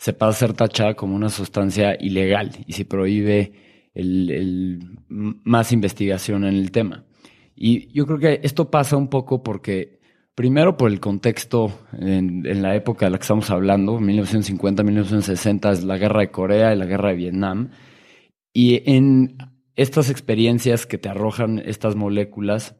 se 0.03 0.13
pasa 0.13 0.31
a 0.31 0.49
ser 0.49 0.53
tachada 0.55 0.95
como 0.95 1.15
una 1.15 1.29
sustancia 1.29 1.97
ilegal 2.01 2.51
y 2.67 2.73
se 2.73 2.85
prohíbe 2.85 3.53
el- 3.95 4.99
más 5.09 5.71
investigación 5.71 6.43
en 6.43 6.55
el 6.55 6.73
tema. 6.73 7.05
Y 7.55 7.87
yo 7.93 8.05
creo 8.07 8.19
que 8.19 8.41
esto 8.43 8.69
pasa 8.69 8.97
un 8.97 9.07
poco 9.07 9.45
porque, 9.45 10.01
primero 10.35 10.77
por 10.77 10.91
el 10.91 10.99
contexto 10.99 11.73
en, 11.93 12.45
en 12.47 12.63
la 12.63 12.75
época 12.75 13.07
de 13.07 13.11
la 13.13 13.19
que 13.19 13.23
estamos 13.23 13.49
hablando, 13.51 14.01
1950, 14.01 14.83
1960, 14.83 15.71
es 15.71 15.85
la 15.85 15.99
guerra 15.99 16.23
de 16.23 16.33
Corea 16.33 16.75
y 16.75 16.79
la 16.79 16.87
guerra 16.87 17.11
de 17.11 17.17
Vietnam. 17.17 17.71
Y 18.53 18.83
en 18.91 19.37
estas 19.77 20.11
experiencias 20.11 20.85
que 20.85 20.99
te 20.99 21.11
arrojan 21.11 21.61
estas 21.61 21.95
moléculas, 21.95 22.75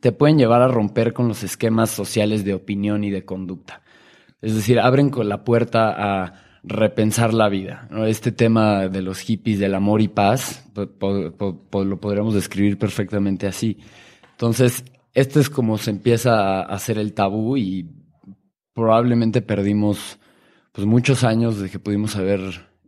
te 0.00 0.12
pueden 0.12 0.36
llevar 0.36 0.60
a 0.60 0.68
romper 0.68 1.14
con 1.14 1.26
los 1.26 1.42
esquemas 1.42 1.88
sociales 1.88 2.44
de 2.44 2.52
opinión 2.52 3.02
y 3.02 3.08
de 3.10 3.24
conducta. 3.24 3.80
Es 4.40 4.54
decir, 4.54 4.78
abren 4.78 5.10
con 5.10 5.28
la 5.28 5.44
puerta 5.44 5.94
a 5.96 6.34
repensar 6.62 7.34
la 7.34 7.48
vida. 7.48 7.88
Este 8.06 8.32
tema 8.32 8.88
de 8.88 9.02
los 9.02 9.20
hippies, 9.20 9.58
del 9.58 9.74
amor 9.74 10.00
y 10.00 10.08
paz, 10.08 10.66
lo 10.74 12.00
podríamos 12.00 12.34
describir 12.34 12.78
perfectamente 12.78 13.46
así. 13.46 13.78
Entonces, 14.32 14.84
este 15.12 15.40
es 15.40 15.50
como 15.50 15.78
se 15.78 15.90
empieza 15.90 16.60
a 16.60 16.62
hacer 16.62 16.98
el 16.98 17.12
tabú 17.12 17.56
y 17.56 17.88
probablemente 18.72 19.42
perdimos 19.42 20.18
pues, 20.72 20.86
muchos 20.86 21.22
años 21.22 21.60
de 21.60 21.70
que 21.70 21.78
pudimos 21.78 22.16
haber 22.16 22.40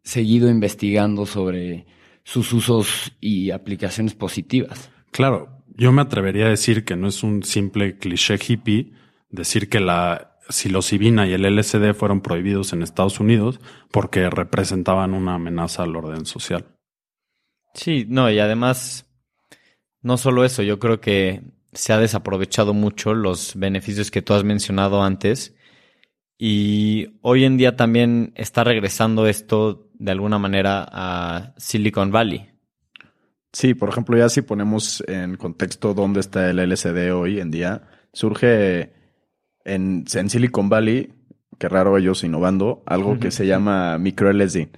seguido 0.03 0.51
investigando 0.51 1.27
sobre 1.27 1.87
sus 2.25 2.53
usos 2.53 3.13
y 3.21 3.51
aplicaciones 3.51 4.15
positivas. 4.15 4.91
Claro, 5.13 5.63
yo 5.77 5.93
me 5.93 6.03
atrevería 6.03 6.47
a 6.47 6.51
decir 6.51 6.85
que 6.85 6.97
no 6.97 7.09
es 7.09 7.23
un 7.23 7.43
simple 7.45 7.99
cliché 7.99 8.37
hippie 8.37 8.93
decir 9.31 9.69
que 9.69 9.81
la 9.81 10.26
psilocibina 10.49 11.27
y 11.27 11.33
el 11.33 11.43
LSD 11.43 11.95
fueron 11.95 12.21
prohibidos 12.21 12.73
en 12.73 12.83
Estados 12.83 13.21
Unidos 13.21 13.61
porque 13.91 14.31
representaban 14.31 15.15
una 15.15 15.35
amenaza 15.35 15.83
al 15.83 15.97
orden 15.97 16.27
social. 16.27 16.67
Sí, 17.75 18.07
no, 18.09 18.31
y 18.31 18.39
además, 18.39 19.07
no 20.03 20.17
solo 20.17 20.45
eso, 20.45 20.63
yo 20.63 20.79
creo 20.79 21.01
que 21.01 21.43
se 21.73 21.93
ha 21.93 21.99
desaprovechado 21.99 22.73
mucho 22.75 23.15
los 23.15 23.55
beneficios 23.57 24.11
que 24.11 24.23
tú 24.23 24.33
has 24.33 24.45
mencionado 24.45 25.03
antes. 25.03 25.55
Y 26.39 27.19
hoy 27.23 27.45
en 27.45 27.57
día 27.57 27.77
también 27.77 28.33
está 28.35 28.65
regresando 28.65 29.27
esto 29.27 29.91
de 29.95 30.13
alguna 30.13 30.39
manera 30.39 30.87
a 30.91 31.55
Silicon 31.57 32.11
Valley. 32.11 32.51
Sí, 33.53 33.75
por 33.75 33.89
ejemplo, 33.89 34.19
ya 34.19 34.29
si 34.29 34.43
ponemos 34.43 35.03
en 35.07 35.37
contexto 35.37 35.95
dónde 35.95 36.21
está 36.21 36.51
el 36.51 36.59
LSD 36.59 37.15
hoy 37.15 37.41
en 37.41 37.51
día, 37.51 37.89
surge 38.13 38.93
en, 39.67 40.05
en 40.15 40.31
Silicon 40.31 40.69
Valley, 40.71 41.13
que 41.59 41.69
raro 41.69 41.97
ellos 41.99 42.25
innovando, 42.25 42.83
algo 42.87 43.19
que 43.19 43.31
se 43.31 43.47
llama 43.47 43.99
micro 43.99 44.33
LSD. 44.33 44.69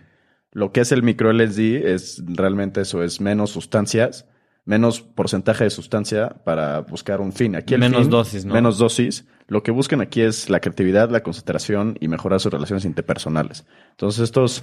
Lo 0.52 0.72
que 0.72 0.80
es 0.80 0.90
el 0.92 1.02
micro 1.02 1.32
LSD 1.32 1.86
es 1.86 2.22
realmente 2.26 2.80
eso, 2.80 3.02
es 3.02 3.20
menos 3.20 3.50
sustancias, 3.50 4.26
menos 4.64 5.00
porcentaje 5.00 5.64
de 5.64 5.70
sustancia 5.70 6.28
para 6.44 6.80
buscar 6.80 7.20
un 7.20 7.32
fin. 7.32 7.54
Aquí 7.56 7.74
el 7.74 7.80
Menos 7.80 8.02
fin- 8.02 8.10
dosis, 8.10 8.44
¿no? 8.44 8.54
Menos 8.54 8.78
dosis. 8.78 9.26
Lo 9.46 9.62
que 9.62 9.70
buscan 9.70 10.00
aquí 10.00 10.20
es 10.20 10.50
la 10.50 10.60
creatividad, 10.60 11.10
la 11.10 11.22
concentración 11.22 11.96
y 12.00 12.08
mejorar 12.08 12.38
sus 12.40 12.52
relaciones 12.52 12.84
interpersonales. 12.84 13.64
Entonces 13.92 14.24
estos 14.24 14.62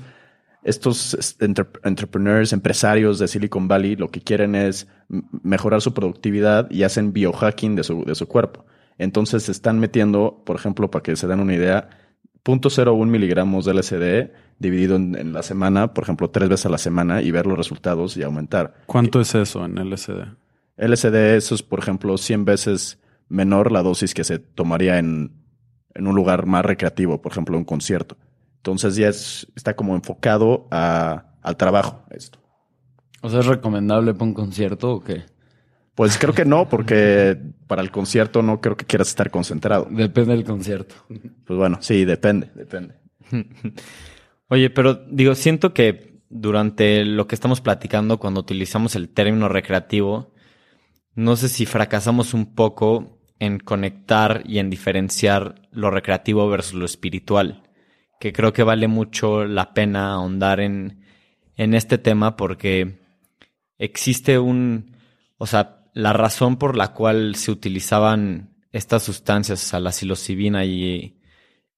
estos 0.64 1.36
entre- 1.42 1.66
entrepreneurs, 1.84 2.52
empresarios 2.54 3.20
de 3.20 3.28
Silicon 3.28 3.68
Valley, 3.68 3.96
lo 3.96 4.10
que 4.10 4.22
quieren 4.22 4.56
es 4.56 4.88
mejorar 5.44 5.82
su 5.82 5.94
productividad 5.94 6.70
y 6.72 6.82
hacen 6.84 7.14
biohacking 7.14 7.76
de 7.76 7.84
su, 7.84 8.04
de 8.04 8.16
su 8.16 8.28
cuerpo. 8.28 8.66
Entonces 8.98 9.44
se 9.44 9.52
están 9.52 9.80
metiendo, 9.80 10.44
por 10.46 10.56
ejemplo, 10.56 10.90
para 10.90 11.04
que 11.04 11.16
se 11.16 11.28
den 11.28 11.40
una 11.40 11.54
idea, 11.54 11.90
0.01 12.44 13.06
miligramos 13.08 13.66
de 13.66 13.74
LSD 13.74 14.32
dividido 14.60 14.96
en, 14.96 15.16
en 15.16 15.34
la 15.34 15.44
semana, 15.44 15.94
por 15.94 16.04
ejemplo, 16.04 16.30
tres 16.30 16.48
veces 16.48 16.68
a 16.68 16.70
la 16.70 16.78
semana 16.78 17.22
y 17.22 17.32
ver 17.32 17.48
los 17.48 17.58
resultados 17.58 18.16
y 18.18 18.24
aumentar. 18.24 18.76
¿Cuánto 18.86 19.20
es 19.20 19.36
eso 19.36 19.66
en 19.66 19.76
LSD? 19.76 20.22
LSD, 20.78 21.36
eso 21.36 21.56
es, 21.56 21.64
por 21.64 21.80
ejemplo, 21.80 22.18
100 22.18 22.46
veces 22.46 23.00
menor 23.30 23.72
la 23.72 23.82
dosis 23.82 24.14
que 24.14 24.24
se 24.24 24.40
tomaría 24.40 25.00
en, 25.00 25.32
en 25.94 26.08
un 26.08 26.16
lugar 26.16 26.46
más 26.46 26.66
recreativo, 26.66 27.22
por 27.22 27.32
ejemplo, 27.32 27.58
un 27.58 27.66
concierto. 27.66 28.18
Entonces 28.58 28.96
ya 28.96 29.08
es, 29.08 29.48
está 29.56 29.76
como 29.76 29.96
enfocado 29.96 30.68
a, 30.72 31.34
al 31.42 31.58
trabajo 31.58 32.04
esto. 32.12 32.40
O 33.22 33.30
sea, 33.30 33.40
¿es 33.40 33.46
recomendable 33.46 34.14
para 34.14 34.26
un 34.26 34.34
concierto 34.34 34.92
o 34.92 35.04
qué? 35.04 35.24
Pues 35.96 36.18
creo 36.18 36.34
que 36.34 36.44
no, 36.44 36.68
porque 36.68 37.38
para 37.68 37.82
el 37.82 37.90
concierto 37.90 38.42
no 38.42 38.60
creo 38.60 38.76
que 38.76 38.86
quieras 38.86 39.08
estar 39.08 39.32
concentrado. 39.32 39.88
Depende 39.90 40.34
del 40.34 40.44
concierto. 40.44 40.96
Pues 41.08 41.58
bueno, 41.58 41.78
sí, 41.82 42.04
depende, 42.04 42.52
depende. 42.54 42.96
Oye, 44.50 44.70
pero 44.70 44.96
digo, 45.10 45.36
siento 45.36 45.74
que 45.74 46.20
durante 46.30 47.06
lo 47.06 47.28
que 47.28 47.36
estamos 47.36 47.62
platicando, 47.62 48.20
cuando 48.20 48.42
utilizamos 48.42 48.96
el 48.96 49.10
término 49.10 49.48
recreativo, 49.48 50.34
no 51.14 51.38
sé 51.38 51.48
si 51.48 51.66
fracasamos 51.66 52.34
un 52.34 52.54
poco 52.56 53.22
en 53.40 53.60
conectar 53.60 54.44
y 54.46 54.60
en 54.60 54.70
diferenciar 54.70 55.56
lo 55.72 55.92
recreativo 55.92 56.50
versus 56.50 56.74
lo 56.74 56.86
espiritual, 56.86 57.64
que 58.20 58.34
creo 58.34 58.52
que 58.52 58.64
vale 58.64 58.88
mucho 58.88 59.46
la 59.46 59.74
pena 59.74 60.14
ahondar 60.14 60.60
en, 60.60 61.06
en 61.56 61.74
este 61.74 61.98
tema 61.98 62.36
porque 62.36 63.00
existe 63.78 64.40
un, 64.40 64.98
o 65.38 65.48
sea, 65.48 65.85
la 65.96 66.12
razón 66.14 66.58
por 66.58 66.76
la 66.76 66.90
cual 66.90 67.36
se 67.36 67.52
utilizaban 67.52 68.54
estas 68.74 69.02
sustancias, 69.04 69.64
o 69.64 69.68
sea, 69.68 69.80
la 69.80 69.94
psilocibina 69.94 70.66
y 70.66 71.18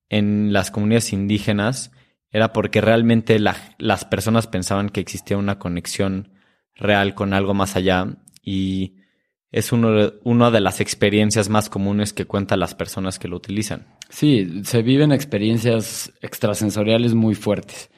en 0.10 0.52
las 0.52 0.72
comunidades 0.72 1.14
indígenas, 1.14 1.92
era 2.32 2.52
porque 2.52 2.82
realmente 2.82 3.38
la- 3.40 3.76
las 3.78 4.06
personas 4.06 4.48
pensaban 4.48 4.90
que 4.90 5.02
existía 5.02 5.38
una 5.38 5.60
conexión 5.60 6.34
real 6.76 7.14
con 7.14 7.34
algo 7.34 7.54
más 7.54 7.76
allá 7.76 8.18
y 8.42 8.96
es 9.52 9.72
uno 9.72 10.12
una 10.24 10.50
de 10.50 10.62
las 10.62 10.82
experiencias 10.82 11.48
más 11.50 11.70
comunes 11.70 12.12
que 12.12 12.26
cuentan 12.26 12.60
las 12.60 12.74
personas 12.74 13.20
que 13.20 13.28
lo 13.28 13.38
utilizan. 13.38 13.86
Sí, 14.10 14.62
se 14.64 14.82
viven 14.82 15.12
experiencias 15.12 16.12
extrasensoriales 16.22 17.14
muy 17.14 17.36
fuertes. 17.36 17.92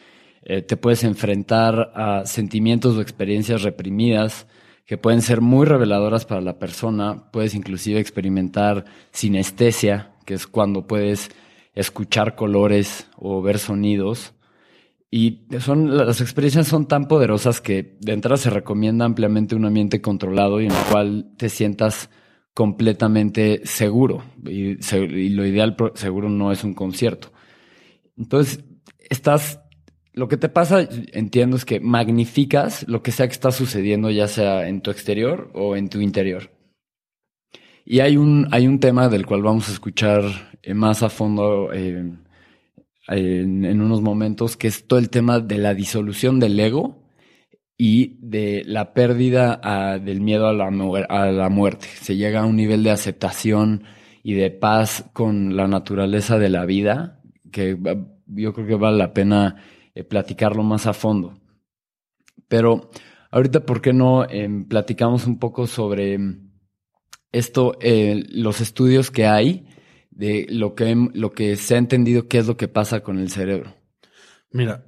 Eh, 0.43 0.61
te 0.61 0.75
puedes 0.75 1.03
enfrentar 1.05 1.91
a 1.95 2.25
sentimientos 2.25 2.97
o 2.97 3.01
experiencias 3.01 3.63
reprimidas 3.63 4.47
que 4.89 4.97
pueden 4.97 5.21
ser 5.21 5.39
muy 5.39 5.67
reveladoras 5.67 6.25
para 6.25 6.41
la 6.41 6.57
persona. 6.57 7.29
Puedes 7.31 7.53
inclusive 7.53 7.99
experimentar 7.99 8.85
sinestesia, 9.11 10.15
que 10.25 10.33
es 10.33 10.47
cuando 10.47 10.87
puedes 10.87 11.29
escuchar 11.75 12.35
colores 12.35 13.07
o 13.15 13.39
ver 13.43 13.59
sonidos. 13.59 14.33
Y 15.11 15.45
son, 15.59 15.95
las 15.95 16.21
experiencias 16.21 16.67
son 16.67 16.87
tan 16.87 17.07
poderosas 17.07 17.61
que 17.61 17.97
de 17.99 18.13
entrada 18.13 18.37
se 18.37 18.49
recomienda 18.49 19.05
ampliamente 19.05 19.53
un 19.53 19.65
ambiente 19.65 20.01
controlado 20.01 20.59
y 20.59 20.65
en 20.65 20.71
el 20.71 20.83
cual 20.91 21.33
te 21.37 21.49
sientas 21.49 22.09
completamente 22.55 23.61
seguro. 23.65 24.23
Y, 24.43 24.79
y 24.95 25.29
lo 25.29 25.45
ideal 25.45 25.77
seguro 25.93 26.29
no 26.29 26.51
es 26.51 26.63
un 26.63 26.73
concierto. 26.73 27.31
Entonces, 28.17 28.65
estás 29.07 29.61
lo 30.13 30.27
que 30.27 30.37
te 30.37 30.49
pasa, 30.49 30.87
entiendo, 31.13 31.55
es 31.55 31.65
que 31.65 31.79
magnificas 31.79 32.87
lo 32.87 33.01
que 33.01 33.11
sea 33.11 33.27
que 33.27 33.33
está 33.33 33.51
sucediendo, 33.51 34.09
ya 34.09 34.27
sea 34.27 34.67
en 34.67 34.81
tu 34.81 34.91
exterior 34.91 35.51
o 35.53 35.75
en 35.75 35.89
tu 35.89 36.01
interior. 36.01 36.51
Y 37.85 38.01
hay 38.01 38.17
un, 38.17 38.47
hay 38.51 38.67
un 38.67 38.79
tema 38.79 39.09
del 39.09 39.25
cual 39.25 39.41
vamos 39.41 39.69
a 39.69 39.71
escuchar 39.71 40.23
eh, 40.61 40.73
más 40.73 41.01
a 41.03 41.09
fondo 41.09 41.71
eh, 41.73 42.11
en, 43.07 43.81
unos 43.81 44.01
momentos, 44.01 44.57
que 44.57 44.67
es 44.67 44.85
todo 44.87 44.99
el 44.99 45.09
tema 45.09 45.39
de 45.39 45.57
la 45.57 45.73
disolución 45.73 46.39
del 46.39 46.59
ego 46.59 47.03
y 47.77 48.17
de 48.19 48.63
la 48.65 48.93
pérdida 48.93 49.59
ah, 49.63 49.99
del 49.99 50.21
miedo 50.21 50.47
a 50.47 50.53
la, 50.53 50.67
a 51.09 51.31
la 51.31 51.49
muerte. 51.49 51.87
Se 52.01 52.15
llega 52.15 52.41
a 52.41 52.45
un 52.45 52.55
nivel 52.55 52.83
de 52.83 52.91
aceptación 52.91 53.83
y 54.21 54.33
de 54.33 54.51
paz 54.51 55.05
con 55.13 55.55
la 55.55 55.67
naturaleza 55.67 56.37
de 56.37 56.49
la 56.49 56.65
vida 56.65 57.19
que 57.51 57.77
yo 58.27 58.53
creo 58.53 58.67
que 58.67 58.75
vale 58.75 58.97
la 58.97 59.13
pena 59.13 59.55
eh, 59.99 60.03
platicarlo 60.03 60.63
más 60.63 60.87
a 60.87 60.93
fondo. 60.93 61.39
Pero 62.47 62.89
ahorita, 63.31 63.65
¿por 63.65 63.81
qué 63.81 63.93
no 63.93 64.27
em, 64.29 64.65
platicamos 64.65 65.27
un 65.27 65.39
poco 65.39 65.67
sobre 65.67 66.17
esto, 67.31 67.77
eh, 67.81 68.23
los 68.29 68.61
estudios 68.61 69.11
que 69.11 69.27
hay 69.27 69.67
de 70.09 70.47
lo 70.49 70.73
que, 70.73 70.95
lo 71.13 71.31
que 71.31 71.55
se 71.55 71.75
ha 71.75 71.77
entendido 71.77 72.27
qué 72.27 72.39
es 72.39 72.47
lo 72.47 72.57
que 72.57 72.67
pasa 72.67 73.01
con 73.01 73.19
el 73.19 73.29
cerebro? 73.29 73.75
Mira, 74.51 74.85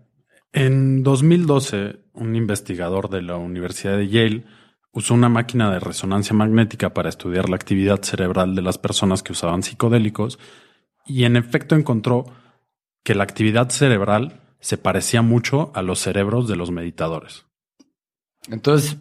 en 0.54 1.04
2012, 1.04 2.00
un 2.14 2.36
investigador 2.36 3.10
de 3.10 3.22
la 3.22 3.38
Universidad 3.38 3.98
de 3.98 4.08
Yale 4.08 4.46
usó 4.92 5.14
una 5.14 5.30
máquina 5.30 5.72
de 5.72 5.80
resonancia 5.80 6.36
magnética 6.36 6.94
para 6.94 7.10
estudiar 7.10 7.50
la 7.50 7.56
actividad 7.56 8.02
cerebral 8.02 8.56
de 8.56 8.62
las 8.62 8.78
personas 8.78 9.24
que 9.24 9.32
usaban 9.32 9.64
psicodélicos 9.64 10.40
y 11.06 11.24
en 11.24 11.38
efecto 11.38 11.76
encontró 11.76 12.26
que 13.04 13.16
la 13.16 13.24
actividad 13.24 13.70
cerebral 13.70 14.42
se 14.62 14.78
parecía 14.78 15.22
mucho 15.22 15.72
a 15.76 15.82
los 15.82 16.00
cerebros 16.00 16.48
de 16.48 16.56
los 16.56 16.72
meditadores. 16.72 17.46
Entonces, 18.50 18.98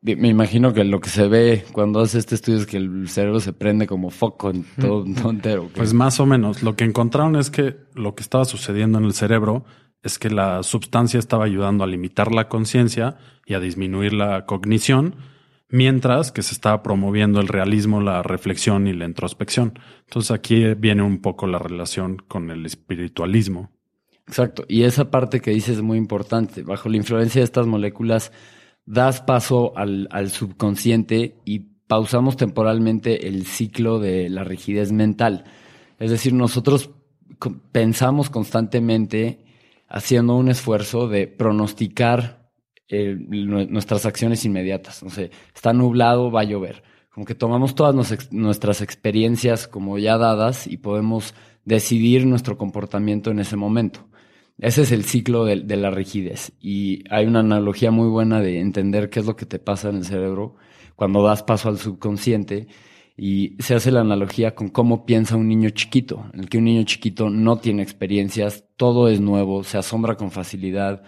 me 0.00 0.28
imagino 0.28 0.74
que 0.74 0.84
lo 0.84 1.00
que 1.00 1.08
se 1.08 1.28
ve 1.28 1.64
cuando 1.72 2.00
hace 2.00 2.18
este 2.18 2.34
estudio 2.34 2.58
es 2.58 2.66
que 2.66 2.76
el 2.76 3.08
cerebro 3.08 3.40
se 3.40 3.54
prende 3.54 3.86
como 3.86 4.10
foco 4.10 4.50
en 4.50 4.64
todo, 4.78 5.04
todo 5.04 5.30
entero. 5.30 5.70
Pues 5.74 5.94
más 5.94 6.20
o 6.20 6.26
menos. 6.26 6.62
Lo 6.62 6.76
que 6.76 6.84
encontraron 6.84 7.36
es 7.36 7.50
que 7.50 7.76
lo 7.94 8.14
que 8.14 8.22
estaba 8.22 8.44
sucediendo 8.44 8.98
en 8.98 9.06
el 9.06 9.14
cerebro 9.14 9.64
es 10.02 10.18
que 10.18 10.28
la 10.28 10.62
sustancia 10.62 11.18
estaba 11.18 11.46
ayudando 11.46 11.82
a 11.82 11.86
limitar 11.86 12.32
la 12.32 12.48
conciencia 12.48 13.16
y 13.46 13.54
a 13.54 13.60
disminuir 13.60 14.12
la 14.12 14.44
cognición, 14.44 15.16
mientras 15.70 16.30
que 16.30 16.42
se 16.42 16.52
estaba 16.52 16.82
promoviendo 16.82 17.40
el 17.40 17.48
realismo, 17.48 18.02
la 18.02 18.22
reflexión 18.22 18.86
y 18.86 18.92
la 18.92 19.06
introspección. 19.06 19.78
Entonces 20.00 20.30
aquí 20.30 20.74
viene 20.74 21.02
un 21.02 21.22
poco 21.22 21.46
la 21.46 21.58
relación 21.58 22.18
con 22.28 22.50
el 22.50 22.66
espiritualismo. 22.66 23.73
Exacto. 24.26 24.64
Y 24.68 24.82
esa 24.84 25.10
parte 25.10 25.40
que 25.40 25.50
dices 25.50 25.76
es 25.76 25.82
muy 25.82 25.98
importante. 25.98 26.62
Bajo 26.62 26.88
la 26.88 26.96
influencia 26.96 27.40
de 27.40 27.44
estas 27.44 27.66
moléculas, 27.66 28.32
das 28.86 29.20
paso 29.20 29.72
al, 29.76 30.08
subconsciente 30.30 31.36
y 31.44 31.60
pausamos 31.86 32.36
temporalmente 32.36 33.28
el 33.28 33.46
ciclo 33.46 33.98
de 33.98 34.28
la 34.30 34.44
rigidez 34.44 34.92
mental. 34.92 35.44
Es 35.98 36.10
decir, 36.10 36.32
nosotros 36.32 36.90
pensamos 37.72 38.30
constantemente 38.30 39.44
haciendo 39.88 40.36
un 40.36 40.48
esfuerzo 40.48 41.08
de 41.08 41.26
pronosticar 41.28 42.50
eh, 42.88 43.16
nue- 43.18 43.68
nuestras 43.68 44.06
acciones 44.06 44.44
inmediatas. 44.44 45.02
No 45.02 45.10
sé, 45.10 45.30
está 45.54 45.72
nublado, 45.72 46.30
va 46.30 46.40
a 46.40 46.44
llover. 46.44 46.82
Como 47.10 47.26
que 47.26 47.34
tomamos 47.34 47.74
todas 47.74 47.94
nuestras 48.32 48.80
experiencias 48.80 49.68
como 49.68 49.98
ya 49.98 50.18
dadas 50.18 50.66
y 50.66 50.78
podemos 50.78 51.34
decidir 51.64 52.26
nuestro 52.26 52.58
comportamiento 52.58 53.30
en 53.30 53.38
ese 53.38 53.56
momento. 53.56 54.08
Ese 54.58 54.82
es 54.82 54.92
el 54.92 55.04
ciclo 55.04 55.44
de, 55.44 55.76
la 55.76 55.90
rigidez. 55.90 56.52
Y 56.60 57.04
hay 57.10 57.26
una 57.26 57.40
analogía 57.40 57.90
muy 57.90 58.08
buena 58.08 58.40
de 58.40 58.60
entender 58.60 59.10
qué 59.10 59.20
es 59.20 59.26
lo 59.26 59.36
que 59.36 59.46
te 59.46 59.58
pasa 59.58 59.88
en 59.88 59.96
el 59.96 60.04
cerebro 60.04 60.56
cuando 60.96 61.22
das 61.22 61.42
paso 61.42 61.68
al 61.68 61.78
subconsciente. 61.78 62.68
Y 63.16 63.56
se 63.60 63.74
hace 63.74 63.92
la 63.92 64.00
analogía 64.00 64.54
con 64.54 64.68
cómo 64.68 65.06
piensa 65.06 65.36
un 65.36 65.48
niño 65.48 65.70
chiquito, 65.70 66.26
en 66.32 66.40
el 66.40 66.48
que 66.48 66.58
un 66.58 66.64
niño 66.64 66.82
chiquito 66.84 67.30
no 67.30 67.58
tiene 67.58 67.82
experiencias, 67.82 68.64
todo 68.76 69.08
es 69.08 69.20
nuevo, 69.20 69.62
se 69.62 69.78
asombra 69.78 70.16
con 70.16 70.32
facilidad, 70.32 71.02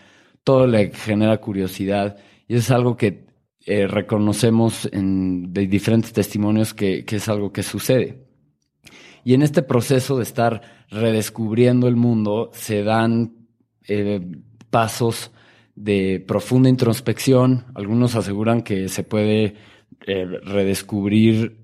todo 0.44 0.66
le 0.68 0.92
genera 0.92 1.38
curiosidad. 1.38 2.16
Y 2.48 2.56
es 2.56 2.70
algo 2.70 2.96
que 2.96 3.26
eh, 3.66 3.88
reconocemos 3.88 4.88
en, 4.92 5.52
de 5.52 5.66
diferentes 5.66 6.12
testimonios 6.12 6.74
que 6.74 7.04
es 7.08 7.28
algo 7.28 7.52
que 7.52 7.62
sucede. 7.64 8.25
Y 9.26 9.34
en 9.34 9.42
este 9.42 9.62
proceso 9.62 10.18
de 10.18 10.22
estar 10.22 10.62
redescubriendo 10.88 11.88
el 11.88 11.96
mundo 11.96 12.50
se 12.52 12.84
dan 12.84 13.48
eh, 13.88 14.20
pasos 14.70 15.32
de 15.74 16.24
profunda 16.24 16.68
introspección. 16.68 17.64
Algunos 17.74 18.14
aseguran 18.14 18.62
que 18.62 18.88
se 18.88 19.02
puede 19.02 19.56
eh, 20.06 20.26
redescubrir 20.44 21.58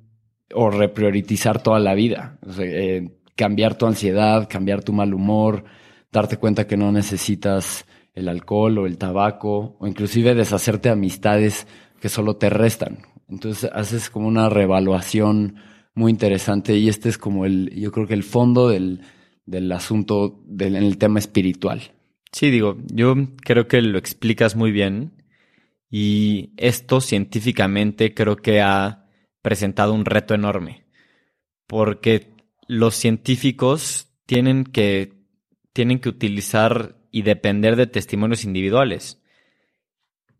o 0.53 0.71
reprioritizar 0.71 1.63
toda 1.63 1.79
la 1.79 1.95
vida. 1.95 2.37
Eh, 2.59 3.21
cambiar 3.37 3.79
tu 3.79 3.87
ansiedad, 3.87 4.49
cambiar 4.51 4.83
tu 4.83 4.93
mal 4.93 5.15
humor, 5.15 5.63
darte 6.11 6.39
cuenta 6.39 6.67
que 6.67 6.77
no 6.77 6.91
necesitas 6.91 7.87
el 8.13 8.29
alcohol 8.29 8.79
o 8.79 8.87
el 8.87 8.99
tabaco, 8.99 9.77
o 9.79 9.87
inclusive 9.87 10.35
deshacerte 10.35 10.89
de 10.89 10.95
amistades 10.95 11.69
que 12.01 12.09
solo 12.09 12.35
te 12.35 12.51
restan. 12.51 12.99
Entonces 13.29 13.71
haces 13.73 14.11
como 14.11 14.27
una 14.27 14.49
revaluación 14.49 15.59
muy 15.95 16.11
interesante 16.11 16.77
y 16.77 16.89
este 16.89 17.09
es 17.09 17.19
como 17.19 17.45
el, 17.45 17.71
yo 17.75 17.93
creo 17.93 18.07
que 18.07 18.15
el 18.15 18.23
fondo 18.23 18.69
del, 18.69 19.03
del 19.47 19.71
asunto 19.73 20.43
del, 20.47 20.77
en 20.77 20.85
el 20.85 20.99
tema 20.99 21.19
espiritual. 21.19 21.93
Sí, 22.33 22.51
digo, 22.51 22.79
yo 22.93 23.15
creo 23.45 23.69
que 23.69 23.83
lo 23.83 23.99
explicas 23.99 24.57
muy 24.57 24.73
bien 24.73 25.23
y 25.91 26.53
esto 26.57 27.01
científicamente 27.01 28.15
creo 28.15 28.37
que 28.37 28.63
ha 28.63 29.07
presentado 29.43 29.93
un 29.93 30.05
reto 30.05 30.35
enorme 30.35 30.87
porque 31.67 32.35
los 32.69 32.95
científicos 32.95 34.13
tienen 34.27 34.65
que, 34.65 35.15
tienen 35.73 36.01
que 36.01 36.09
utilizar 36.09 36.97
y 37.11 37.23
depender 37.23 37.77
de 37.77 37.87
testimonios 37.87 38.45
individuales. 38.45 39.23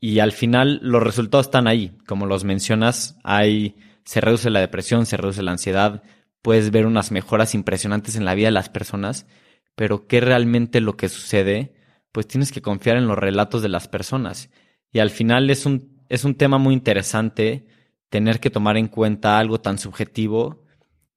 Y 0.01 0.19
al 0.19 0.33
final 0.33 0.81
los 0.83 1.03
resultados 1.03 1.47
están 1.47 1.69
ahí. 1.69 1.97
Como 2.07 2.27
los 2.27 2.45
mencionas, 2.45 3.19
hay, 3.23 3.77
se 4.05 4.21
reduce 4.21 4.51
la 4.51 4.61
depresión, 4.61 5.07
se 5.07 5.17
reduce 5.17 5.43
la 5.43 5.53
ansiedad, 5.53 6.03
puedes 6.43 6.71
ver 6.71 6.87
unas 6.87 7.13
mejoras 7.13 7.55
impresionantes 7.55 8.17
en 8.17 8.25
la 8.25 8.35
vida 8.35 8.49
de 8.49 8.53
las 8.53 8.69
personas, 8.69 9.27
pero 9.75 10.07
¿qué 10.07 10.21
realmente 10.21 10.81
lo 10.81 10.97
que 10.97 11.09
sucede? 11.09 11.75
Pues 12.11 12.27
tienes 12.27 12.53
que 12.53 12.63
confiar 12.63 12.97
en 12.97 13.07
los 13.07 13.19
relatos 13.19 13.63
de 13.63 13.69
las 13.69 13.89
personas. 13.89 14.51
Y 14.93 14.99
al 14.99 15.11
final 15.11 15.49
es 15.51 15.65
un, 15.65 16.03
es 16.09 16.25
un 16.25 16.35
tema 16.35 16.59
muy 16.59 16.75
interesante 16.75 17.67
tener 18.11 18.41
que 18.41 18.51
tomar 18.51 18.77
en 18.77 18.89
cuenta 18.89 19.39
algo 19.39 19.61
tan 19.61 19.79
subjetivo, 19.79 20.65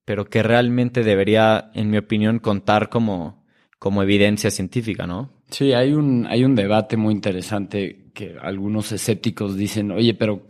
pero 0.06 0.30
que 0.30 0.43
realmente 0.43 1.04
debería, 1.04 1.71
en 1.74 1.89
mi 1.89 1.98
opinión, 1.98 2.39
contar 2.39 2.89
como, 2.89 3.43
como 3.80 4.02
evidencia 4.02 4.52
científica, 4.52 5.06
¿no? 5.06 5.43
Sí, 5.50 5.74
hay 5.74 5.91
un, 5.91 6.26
hay 6.28 6.45
un 6.45 6.56
debate 6.56 6.95
muy 6.95 7.13
interesante 7.13 8.12
que 8.13 8.38
algunos 8.41 8.91
escépticos 8.91 9.58
dicen, 9.58 9.91
oye, 9.91 10.13
pero 10.13 10.48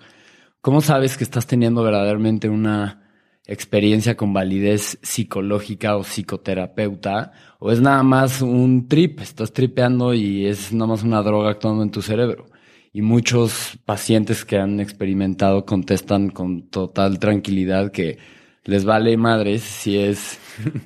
¿cómo 0.65 0.82
sabes 0.82 1.15
que 1.15 1.23
estás 1.23 1.45
teniendo 1.45 1.84
verdaderamente 1.84 2.49
una 2.49 3.04
experiencia 3.45 4.17
con 4.17 4.34
validez 4.34 4.97
psicológica 5.04 5.95
o 5.95 6.04
psicoterapeuta? 6.04 7.34
¿O 7.60 7.71
es 7.71 7.82
nada 7.82 8.01
más 8.01 8.41
un 8.41 8.88
trip? 8.88 9.19
Estás 9.19 9.54
tripeando 9.54 10.15
y 10.15 10.47
es 10.47 10.73
nada 10.73 10.88
más 10.88 11.04
una 11.04 11.21
droga 11.21 11.51
actuando 11.51 11.84
en 11.84 11.91
tu 11.91 12.01
cerebro. 12.01 12.47
Y 12.91 13.04
muchos 13.04 13.78
pacientes 13.86 14.43
que 14.43 14.58
han 14.58 14.80
experimentado 14.80 15.67
contestan 15.67 16.32
con 16.32 16.63
total 16.63 17.19
tranquilidad 17.19 17.91
que 17.91 18.17
les 18.65 18.84
vale 18.84 19.15
madres 19.15 19.62
si 19.62 19.97
es 19.97 20.39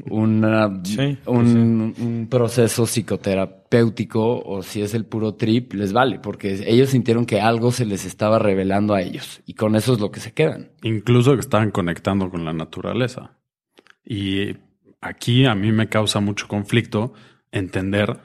una, 0.09 0.81
Sí, 0.83 1.17
un, 1.25 1.93
un 1.97 2.27
proceso 2.29 2.85
psicoterapéutico 2.85 4.41
o 4.41 4.61
si 4.61 4.81
es 4.81 4.93
el 4.93 5.05
puro 5.05 5.35
trip, 5.35 5.73
les 5.73 5.93
vale, 5.93 6.19
porque 6.19 6.63
ellos 6.67 6.89
sintieron 6.89 7.25
que 7.25 7.39
algo 7.39 7.71
se 7.71 7.85
les 7.85 8.05
estaba 8.05 8.37
revelando 8.37 8.93
a 8.93 9.01
ellos 9.01 9.41
y 9.45 9.53
con 9.53 9.75
eso 9.75 9.93
es 9.93 9.99
lo 9.99 10.11
que 10.11 10.19
se 10.19 10.33
quedan. 10.33 10.71
Incluso 10.83 11.33
que 11.33 11.39
estaban 11.39 11.71
conectando 11.71 12.29
con 12.29 12.45
la 12.45 12.53
naturaleza. 12.53 13.37
Y 14.03 14.57
aquí 15.01 15.45
a 15.45 15.55
mí 15.55 15.71
me 15.71 15.87
causa 15.87 16.19
mucho 16.19 16.47
conflicto 16.47 17.13
entender 17.51 18.19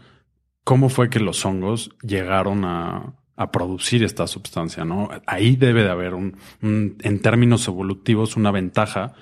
cómo 0.64 0.88
fue 0.88 1.10
que 1.10 1.20
los 1.20 1.44
hongos 1.44 1.90
llegaron 2.02 2.64
a, 2.64 3.14
a 3.36 3.52
producir 3.52 4.02
esta 4.02 4.26
sustancia, 4.26 4.84
¿no? 4.84 5.10
Ahí 5.26 5.56
debe 5.56 5.84
de 5.84 5.90
haber 5.90 6.14
un, 6.14 6.36
un, 6.62 6.96
en 7.02 7.20
términos 7.20 7.68
evolutivos, 7.68 8.36
una 8.36 8.50
ventaja 8.50 9.14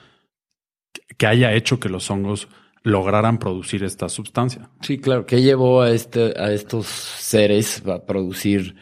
que 1.22 1.28
haya 1.28 1.52
hecho 1.52 1.78
que 1.78 1.88
los 1.88 2.10
hongos 2.10 2.48
lograran 2.82 3.38
producir 3.38 3.84
esta 3.84 4.08
sustancia. 4.08 4.70
Sí, 4.80 4.98
claro. 4.98 5.24
¿Qué 5.24 5.40
llevó 5.40 5.82
a, 5.82 5.90
este, 5.92 6.34
a 6.36 6.50
estos 6.50 6.86
seres 6.88 7.80
a 7.86 8.04
producir 8.04 8.74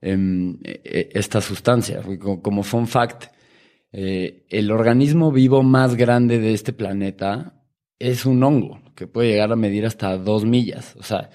em, 0.00 0.58
eh, 0.64 1.10
esta 1.14 1.40
sustancia? 1.40 2.02
Como, 2.20 2.42
como 2.42 2.64
fun 2.64 2.88
fact, 2.88 3.26
eh, 3.92 4.44
el 4.48 4.72
organismo 4.72 5.30
vivo 5.30 5.62
más 5.62 5.94
grande 5.94 6.40
de 6.40 6.52
este 6.52 6.72
planeta 6.72 7.62
es 8.00 8.26
un 8.26 8.42
hongo 8.42 8.80
que 8.96 9.06
puede 9.06 9.28
llegar 9.28 9.52
a 9.52 9.56
medir 9.56 9.86
hasta 9.86 10.18
dos 10.18 10.44
millas. 10.44 10.96
O 10.98 11.04
sea, 11.04 11.30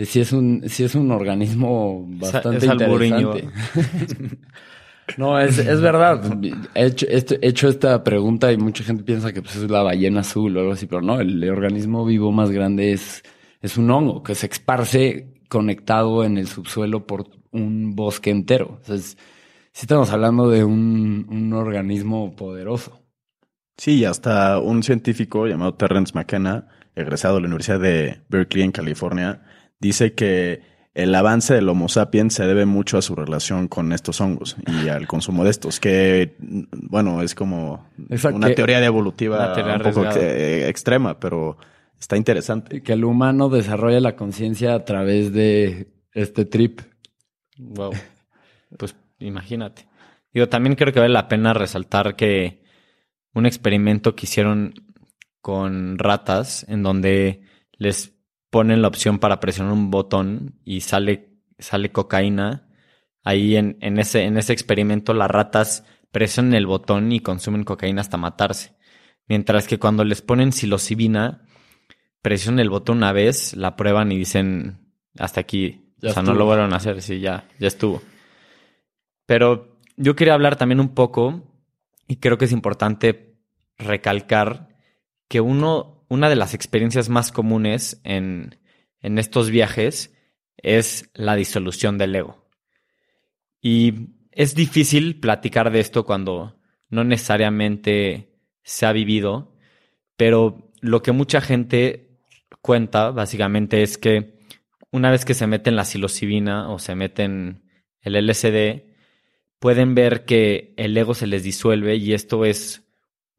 sí 0.00 0.18
es 0.18 0.32
un, 0.32 0.68
sí 0.68 0.82
es 0.82 0.96
un 0.96 1.12
organismo 1.12 2.04
bastante 2.08 2.56
es 2.56 2.64
interesante. 2.64 3.44
no, 5.16 5.38
es, 5.38 5.58
es 5.58 5.80
verdad. 5.80 6.22
He 6.74 6.86
hecho, 6.86 7.06
he 7.08 7.48
hecho 7.48 7.68
esta 7.68 8.02
pregunta 8.04 8.52
y 8.52 8.56
mucha 8.56 8.84
gente 8.84 9.02
piensa 9.02 9.32
que 9.32 9.42
pues, 9.42 9.56
es 9.56 9.70
la 9.70 9.82
ballena 9.82 10.20
azul 10.20 10.56
o 10.56 10.60
algo 10.60 10.72
así, 10.72 10.86
pero 10.86 11.02
no, 11.02 11.20
el 11.20 11.48
organismo 11.50 12.04
vivo 12.04 12.32
más 12.32 12.50
grande 12.50 12.92
es, 12.92 13.22
es 13.60 13.76
un 13.76 13.90
hongo 13.90 14.22
que 14.22 14.34
se 14.34 14.46
esparce 14.46 15.28
conectado 15.48 16.24
en 16.24 16.38
el 16.38 16.46
subsuelo 16.46 17.06
por 17.06 17.26
un 17.50 17.94
bosque 17.94 18.30
entero. 18.30 18.80
O 18.88 18.96
sí 18.96 19.16
estamos 19.74 20.10
hablando 20.10 20.48
de 20.48 20.64
un, 20.64 21.26
un 21.28 21.52
organismo 21.52 22.34
poderoso. 22.34 23.00
Sí, 23.76 23.98
y 23.98 24.04
hasta 24.04 24.58
un 24.58 24.82
científico 24.82 25.46
llamado 25.46 25.74
Terrence 25.74 26.12
McKenna, 26.14 26.68
egresado 26.94 27.36
de 27.36 27.42
la 27.42 27.46
Universidad 27.48 27.80
de 27.80 28.20
Berkeley 28.28 28.64
en 28.64 28.72
California, 28.72 29.42
dice 29.80 30.14
que 30.14 30.60
el 30.94 31.14
avance 31.14 31.54
del 31.54 31.68
Homo 31.68 31.88
sapiens 31.88 32.34
se 32.34 32.46
debe 32.46 32.66
mucho 32.66 32.98
a 32.98 33.02
su 33.02 33.14
relación 33.14 33.68
con 33.68 33.92
estos 33.92 34.20
hongos 34.20 34.56
y 34.66 34.88
al 34.88 35.06
consumo 35.06 35.44
de 35.44 35.50
estos, 35.50 35.80
que, 35.80 36.36
bueno, 36.38 37.22
es 37.22 37.34
como 37.34 37.88
Exacto. 38.10 38.36
una 38.36 38.54
teoría 38.54 38.78
de 38.80 38.86
evolutiva 38.86 39.54
teoría 39.54 39.76
un 39.76 39.82
poco 39.82 40.04
eh, 40.16 40.68
extrema, 40.68 41.18
pero 41.18 41.56
está 41.98 42.16
interesante. 42.16 42.82
Que 42.82 42.92
el 42.92 43.04
humano 43.04 43.48
desarrolla 43.48 44.00
la 44.00 44.16
conciencia 44.16 44.74
a 44.74 44.84
través 44.84 45.32
de 45.32 45.88
este 46.12 46.44
trip. 46.44 46.80
Wow. 47.56 47.92
Pues 48.76 48.94
imagínate. 49.18 49.86
Digo, 50.32 50.48
también 50.48 50.76
creo 50.76 50.92
que 50.92 51.00
vale 51.00 51.12
la 51.12 51.28
pena 51.28 51.54
resaltar 51.54 52.16
que 52.16 52.62
un 53.34 53.46
experimento 53.46 54.14
que 54.14 54.26
hicieron 54.26 54.74
con 55.40 55.98
ratas 55.98 56.64
en 56.68 56.82
donde 56.82 57.42
les 57.72 58.14
ponen 58.52 58.82
la 58.82 58.88
opción 58.88 59.18
para 59.18 59.40
presionar 59.40 59.72
un 59.72 59.90
botón 59.90 60.60
y 60.62 60.82
sale, 60.82 61.30
sale 61.58 61.90
cocaína. 61.90 62.68
Ahí 63.24 63.56
en, 63.56 63.78
en 63.80 63.98
ese, 63.98 64.24
en 64.24 64.36
ese 64.36 64.52
experimento 64.52 65.14
las 65.14 65.30
ratas 65.30 65.86
presionan 66.10 66.52
el 66.52 66.66
botón 66.66 67.10
y 67.12 67.20
consumen 67.20 67.64
cocaína 67.64 68.02
hasta 68.02 68.18
matarse. 68.18 68.76
Mientras 69.26 69.66
que 69.66 69.78
cuando 69.78 70.04
les 70.04 70.20
ponen 70.20 70.52
psilocibina, 70.52 71.46
presionan 72.20 72.60
el 72.60 72.68
botón 72.68 72.98
una 72.98 73.12
vez, 73.12 73.54
la 73.56 73.74
prueban 73.74 74.12
y 74.12 74.18
dicen 74.18 74.92
hasta 75.18 75.40
aquí. 75.40 75.94
Ya 75.96 76.10
o 76.10 76.12
sea, 76.12 76.22
no 76.22 76.34
lo 76.34 76.44
vuelven 76.44 76.74
a 76.74 76.76
hacer, 76.76 77.00
sí, 77.00 77.20
ya, 77.20 77.48
ya 77.58 77.68
estuvo. 77.68 78.02
Pero 79.24 79.78
yo 79.96 80.14
quería 80.14 80.34
hablar 80.34 80.56
también 80.56 80.80
un 80.80 80.94
poco, 80.94 81.42
y 82.06 82.16
creo 82.16 82.36
que 82.36 82.44
es 82.44 82.52
importante 82.52 83.38
recalcar 83.78 84.68
que 85.28 85.40
uno, 85.40 85.91
una 86.12 86.28
de 86.28 86.36
las 86.36 86.52
experiencias 86.52 87.08
más 87.08 87.32
comunes 87.32 87.98
en, 88.04 88.58
estos 89.00 89.48
viajes 89.48 90.14
es 90.58 91.08
la 91.14 91.36
disolución 91.36 91.96
del 91.96 92.14
ego. 92.14 92.46
Y 93.62 94.10
es 94.30 94.54
difícil 94.54 95.20
platicar 95.20 95.72
de 95.72 95.80
esto 95.80 96.04
cuando 96.04 96.60
no 96.90 97.02
necesariamente 97.02 98.36
se 98.62 98.84
ha 98.84 98.92
vivido, 98.92 99.56
pero 100.18 100.70
lo 100.82 101.02
que 101.02 101.12
mucha 101.12 101.40
gente 101.40 102.18
cuenta 102.60 103.10
básicamente 103.10 103.82
es 103.82 103.96
que 103.96 104.38
una 104.90 105.10
vez 105.10 105.24
que 105.24 105.32
se 105.32 105.46
meten 105.46 105.76
la 105.76 105.86
psilocibina 105.86 106.68
o 106.68 106.78
se 106.78 106.94
meten 106.94 107.70
el 108.02 108.26
LSD, 108.26 108.84
pueden 109.58 109.94
ver 109.94 110.26
que 110.26 110.74
el 110.76 110.94
ego 110.94 111.14
se 111.14 111.26
les 111.26 111.42
disuelve 111.42 111.96
y 111.96 112.12
esto 112.12 112.44
es 112.44 112.81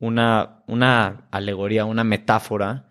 una, 0.03 0.63
una 0.67 1.27
alegoría, 1.31 1.85
una 1.85 2.03
metáfora 2.03 2.89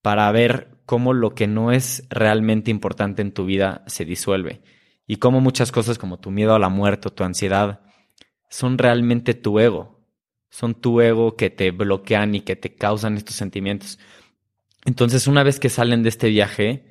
para 0.00 0.32
ver 0.32 0.78
cómo 0.86 1.12
lo 1.12 1.34
que 1.34 1.46
no 1.46 1.70
es 1.70 2.06
realmente 2.08 2.70
importante 2.70 3.20
en 3.20 3.32
tu 3.32 3.44
vida 3.44 3.84
se 3.86 4.06
disuelve 4.06 4.62
y 5.06 5.16
cómo 5.16 5.42
muchas 5.42 5.70
cosas 5.70 5.98
como 5.98 6.18
tu 6.18 6.30
miedo 6.30 6.54
a 6.54 6.58
la 6.58 6.70
muerte 6.70 7.08
o 7.08 7.12
tu 7.12 7.24
ansiedad 7.24 7.82
son 8.48 8.78
realmente 8.78 9.34
tu 9.34 9.60
ego, 9.60 10.08
son 10.48 10.74
tu 10.74 11.02
ego 11.02 11.36
que 11.36 11.50
te 11.50 11.72
bloquean 11.72 12.34
y 12.34 12.40
que 12.40 12.56
te 12.56 12.74
causan 12.74 13.18
estos 13.18 13.36
sentimientos. 13.36 13.98
Entonces, 14.86 15.26
una 15.26 15.42
vez 15.42 15.60
que 15.60 15.68
salen 15.68 16.02
de 16.02 16.08
este 16.08 16.30
viaje, 16.30 16.86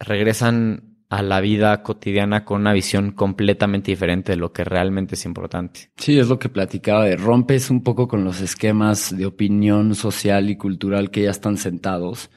regresan 0.00 0.89
a 1.10 1.22
la 1.22 1.40
vida 1.40 1.82
cotidiana 1.82 2.44
con 2.44 2.60
una 2.60 2.72
visión 2.72 3.10
completamente 3.10 3.90
diferente 3.90 4.32
de 4.32 4.36
lo 4.38 4.52
que 4.52 4.62
realmente 4.62 5.16
es 5.16 5.24
importante. 5.24 5.90
Sí, 5.96 6.18
es 6.18 6.28
lo 6.28 6.38
que 6.38 6.48
platicaba 6.48 7.04
de 7.04 7.16
rompes 7.16 7.68
un 7.68 7.82
poco 7.82 8.06
con 8.06 8.22
los 8.22 8.40
esquemas 8.40 9.16
de 9.16 9.26
opinión 9.26 9.96
social 9.96 10.48
y 10.48 10.56
cultural 10.56 11.10
que 11.10 11.22
ya 11.22 11.30
están 11.30 11.56
sentados. 11.56 12.30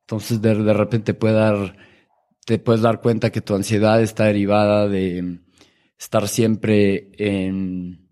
Entonces 0.00 0.40
de, 0.40 0.54
de 0.54 0.72
repente 0.72 1.12
puede 1.12 1.34
dar, 1.34 1.76
te 2.46 2.58
puedes 2.58 2.80
dar 2.80 3.02
cuenta 3.02 3.30
que 3.30 3.42
tu 3.42 3.54
ansiedad 3.54 4.00
está 4.00 4.24
derivada 4.24 4.88
de 4.88 5.40
estar 5.98 6.28
siempre 6.28 7.10
en 7.18 8.08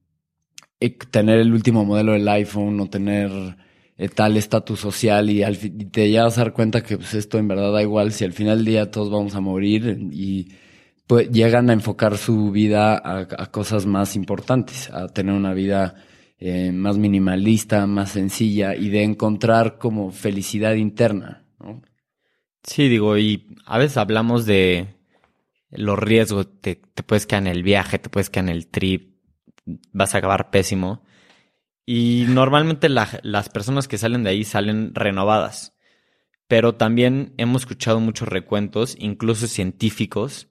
eh, 0.79 0.91
tener 1.11 1.39
el 1.39 1.55
último 1.55 1.87
modelo 1.87 2.13
del 2.13 2.29
iPhone 2.29 2.79
o 2.81 2.91
tener 2.91 3.31
tal 4.15 4.37
estatus 4.37 4.81
social 4.81 5.31
y, 5.31 5.43
al 5.43 5.55
y 5.55 5.87
te 5.87 6.11
llegas 6.11 6.37
a 6.37 6.43
dar 6.43 6.53
cuenta 6.53 6.83
que 6.83 6.99
pues, 6.99 7.15
esto 7.15 7.39
en 7.39 7.49
verdad 7.49 7.73
da 7.73 7.83
igual 7.83 8.13
si 8.13 8.25
al 8.25 8.33
final 8.33 8.59
del 8.59 8.67
día 8.67 8.91
todos 8.91 9.11
vamos 9.11 9.35
a 9.35 9.41
morir 9.41 9.99
y 10.13 10.49
pues, 11.07 11.31
llegan 11.31 11.71
a 11.71 11.73
enfocar 11.73 12.19
su 12.19 12.51
vida 12.51 13.01
a, 13.03 13.51
cosas 13.51 13.87
más 13.87 14.15
importantes, 14.17 14.91
a 14.91 15.09
tener 15.09 15.35
una 15.35 15.55
vida 15.55 15.95
eh, 16.39 16.73
más 16.73 16.99
minimalista, 16.99 17.87
más 17.87 18.11
sencilla 18.11 18.75
y 18.75 18.91
de 18.91 19.03
encontrar 19.03 19.79
como 19.79 20.11
felicidad 20.11 20.75
interna. 20.75 21.45
Sí, 22.63 22.89
digo, 22.89 23.17
y 23.17 23.47
a 23.65 23.79
veces 23.79 23.97
hablamos 23.97 24.45
de 24.45 24.89
los 25.71 25.99
riesgos, 25.99 26.49
te, 26.61 26.75
te 26.77 27.03
puedes 27.03 27.27
quedar 27.27 27.43
en 27.43 27.49
el 27.49 27.63
viaje, 27.63 27.99
te 27.99 28.11
puedes 28.11 28.29
quedar 28.29 28.51
en 28.51 28.57
el 28.57 28.67
trip, 28.67 29.17
vas 29.93 30.15
a 30.15 30.19
acabar 30.19 30.51
pésimo. 30.51 31.03
Y 31.87 32.27
normalmente 32.29 32.89
la- 32.89 33.21
las 33.23 33.49
personas 33.49 33.87
que 33.87 33.97
salen 33.97 34.25
de 34.25 34.31
ahí 34.31 34.45
salen 34.45 34.95
renovadas. 34.95 35.77
Pero 36.49 36.75
también 36.75 37.33
hemos 37.39 37.63
escuchado 37.63 38.01
muchos 38.01 38.29
recuentos, 38.29 38.97
incluso 38.99 39.47
científicos, 39.47 40.49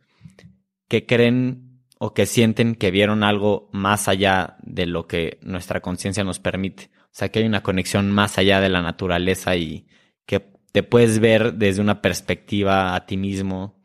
que 0.87 1.05
creen 1.05 1.83
o 1.99 2.13
que 2.13 2.25
sienten 2.25 2.75
que 2.75 2.91
vieron 2.91 3.23
algo 3.23 3.69
más 3.71 4.07
allá 4.07 4.57
de 4.63 4.85
lo 4.85 5.07
que 5.07 5.39
nuestra 5.41 5.81
conciencia 5.81 6.23
nos 6.23 6.39
permite. 6.39 6.89
O 7.05 7.09
sea, 7.17 7.29
que 7.29 7.39
hay 7.39 7.45
una 7.45 7.63
conexión 7.63 8.11
más 8.11 8.37
allá 8.37 8.59
de 8.59 8.69
la 8.69 8.81
naturaleza 8.81 9.55
y 9.55 9.87
que 10.25 10.51
te 10.71 10.83
puedes 10.83 11.19
ver 11.19 11.53
desde 11.53 11.81
una 11.81 12.01
perspectiva 12.01 12.95
a 12.95 13.05
ti 13.05 13.15
mismo. 13.15 13.81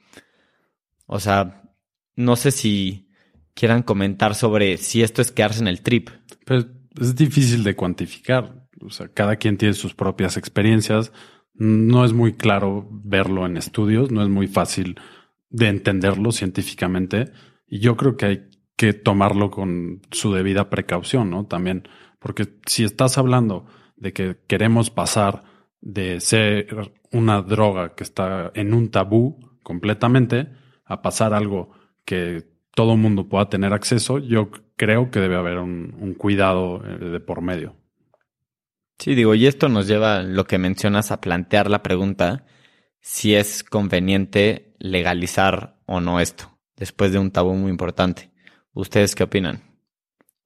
O 1.07 1.21
sea, 1.21 1.63
no 2.17 2.35
sé 2.37 2.51
si 2.51 3.09
quieran 3.55 3.83
comentar 3.83 4.35
sobre 4.35 4.77
si 4.77 5.03
esto 5.03 5.23
es 5.23 5.31
quedarse 5.31 5.61
en 5.61 5.69
el 5.69 5.83
trip. 5.83 6.11
Pues 6.45 6.67
es 7.01 7.17
difícil 7.17 7.65
de 7.65 7.75
cuantificar. 7.75 8.69
O 8.81 8.91
sea, 8.91 9.09
cada 9.09 9.37
quien 9.37 9.57
tiene 9.57 9.75
sus 9.75 9.95
propias 9.95 10.37
experiencias. 10.37 11.13
No 11.55 12.05
es 12.05 12.13
muy 12.13 12.35
claro 12.35 12.89
verlo 12.91 13.47
en 13.47 13.57
estudios, 13.57 14.11
no 14.11 14.23
es 14.23 14.29
muy 14.29 14.47
fácil 14.47 14.99
de 15.49 15.69
entenderlo 15.69 16.33
científicamente. 16.33 17.33
Y 17.67 17.81
yo 17.81 17.97
creo 17.97 18.17
que 18.17 18.27
hay 18.27 18.49
que 18.77 18.95
tomarlo 18.95 19.51
con 19.51 20.01
su 20.11 20.33
debida 20.33 20.71
precaución, 20.71 21.31
¿no? 21.31 21.47
También, 21.47 21.89
porque 22.19 22.49
si 22.67 22.85
estás 22.85 23.19
hablando 23.19 23.67
de 23.97 24.13
que 24.13 24.39
queremos 24.47 24.91
pasar 24.91 25.45
de 25.81 26.21
ser 26.21 26.93
una 27.13 27.43
droga 27.43 27.95
que 27.95 28.05
está 28.05 28.51
en 28.55 28.73
un 28.73 28.91
tabú 28.91 29.39
completamente 29.63 30.49
a 30.85 31.03
pasar 31.03 31.35
algo 31.35 31.71
que 32.05 32.50
todo 32.75 32.97
mundo 32.97 33.29
pueda 33.29 33.49
tener 33.49 33.73
acceso, 33.73 34.19
yo 34.19 34.51
creo 34.77 35.11
que 35.11 35.21
debe 35.21 35.37
haber 35.37 35.59
un, 35.59 35.97
un 36.01 36.15
cuidado 36.15 36.83
eh, 36.85 36.99
de 36.99 37.21
por 37.21 37.43
medio. 37.43 37.77
Sí, 38.99 39.15
digo, 39.15 39.35
y 39.35 39.47
esto 39.47 39.69
nos 39.69 39.87
lleva, 39.87 40.23
lo 40.23 40.45
que 40.45 40.59
mencionas, 40.59 41.11
a 41.11 41.21
plantear 41.21 41.71
la 41.71 41.83
pregunta 41.83 42.45
si 43.01 43.35
es 43.35 43.65
conveniente 43.65 44.75
legalizar 44.79 45.79
o 45.87 46.01
no 46.01 46.21
esto, 46.21 46.59
después 46.77 47.13
de 47.13 47.19
un 47.19 47.31
tabú 47.31 47.55
muy 47.55 47.71
importante. 47.71 48.31
¿Ustedes 48.75 49.15
qué 49.15 49.25
opinan? 49.25 49.63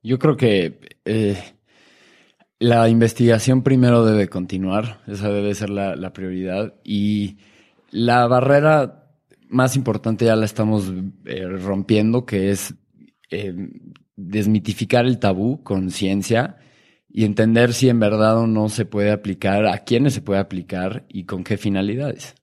Yo 0.02 0.18
creo 0.18 0.36
que 0.36 0.78
eh, 1.04 1.36
la 2.58 2.88
investigación 2.88 3.62
primero 3.62 4.04
debe 4.04 4.28
continuar, 4.28 5.00
esa 5.06 5.30
debe 5.30 5.54
ser 5.54 5.70
la, 5.70 5.96
la 5.96 6.12
prioridad. 6.12 6.74
Y 6.84 7.38
la 7.90 8.26
barrera 8.26 9.03
más 9.48 9.76
importante 9.76 10.24
ya 10.24 10.36
la 10.36 10.44
estamos 10.44 10.92
eh, 11.24 11.46
rompiendo, 11.46 12.26
que 12.26 12.50
es 12.50 12.74
eh, 13.30 13.54
desmitificar 14.16 15.06
el 15.06 15.18
tabú 15.18 15.62
con 15.62 15.90
ciencia 15.90 16.56
y 17.08 17.24
entender 17.24 17.72
si 17.72 17.88
en 17.88 18.00
verdad 18.00 18.38
o 18.38 18.46
no 18.46 18.68
se 18.68 18.86
puede 18.86 19.12
aplicar, 19.12 19.66
a 19.66 19.78
quiénes 19.78 20.14
se 20.14 20.22
puede 20.22 20.40
aplicar 20.40 21.04
y 21.08 21.24
con 21.24 21.44
qué 21.44 21.56
finalidades. 21.56 22.34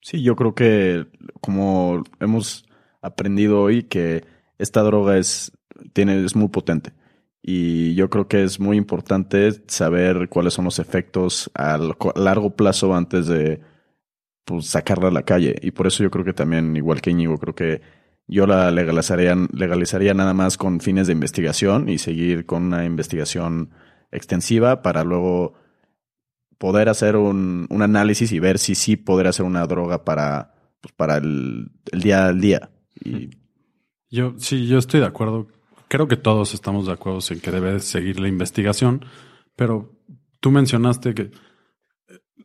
Sí, 0.00 0.22
yo 0.22 0.36
creo 0.36 0.54
que 0.54 1.06
como 1.40 2.02
hemos 2.20 2.66
aprendido 3.00 3.60
hoy 3.60 3.84
que 3.84 4.24
esta 4.58 4.82
droga 4.82 5.16
es, 5.18 5.52
tiene, 5.92 6.24
es 6.24 6.36
muy 6.36 6.48
potente. 6.48 6.92
Y 7.40 7.94
yo 7.94 8.08
creo 8.08 8.26
que 8.26 8.42
es 8.42 8.58
muy 8.58 8.76
importante 8.76 9.50
saber 9.66 10.28
cuáles 10.28 10.54
son 10.54 10.64
los 10.64 10.78
efectos 10.78 11.50
a 11.54 11.78
largo 12.16 12.56
plazo 12.56 12.94
antes 12.94 13.26
de 13.26 13.60
pues 14.44 14.66
sacarla 14.66 15.08
a 15.08 15.12
la 15.12 15.22
calle. 15.22 15.56
Y 15.62 15.70
por 15.70 15.86
eso 15.86 16.02
yo 16.02 16.10
creo 16.10 16.24
que 16.24 16.32
también, 16.32 16.76
igual 16.76 17.00
que 17.00 17.10
Íñigo, 17.10 17.38
creo 17.38 17.54
que 17.54 17.80
yo 18.26 18.46
la 18.46 18.70
legalizaría, 18.70 19.36
legalizaría 19.52 20.14
nada 20.14 20.34
más 20.34 20.56
con 20.56 20.80
fines 20.80 21.06
de 21.06 21.12
investigación 21.12 21.88
y 21.88 21.98
seguir 21.98 22.46
con 22.46 22.64
una 22.64 22.84
investigación 22.84 23.70
extensiva 24.10 24.82
para 24.82 25.04
luego 25.04 25.54
poder 26.58 26.88
hacer 26.88 27.16
un, 27.16 27.66
un 27.68 27.82
análisis 27.82 28.32
y 28.32 28.38
ver 28.38 28.58
si 28.58 28.74
sí 28.74 28.96
poder 28.96 29.26
hacer 29.26 29.44
una 29.44 29.66
droga 29.66 30.04
para, 30.04 30.54
pues, 30.80 30.94
para 30.94 31.16
el, 31.18 31.72
el 31.92 32.00
día 32.00 32.26
al 32.26 32.40
día. 32.40 32.70
Y 33.04 33.30
Yo 34.10 34.34
sí, 34.38 34.66
yo 34.66 34.78
estoy 34.78 35.00
de 35.00 35.06
acuerdo. 35.06 35.48
Creo 35.88 36.08
que 36.08 36.16
todos 36.16 36.54
estamos 36.54 36.86
de 36.86 36.92
acuerdo 36.92 37.20
en 37.30 37.40
que 37.40 37.50
debe 37.50 37.80
seguir 37.80 38.20
la 38.20 38.28
investigación, 38.28 39.04
pero 39.56 39.92
tú 40.40 40.50
mencionaste 40.50 41.14
que 41.14 41.30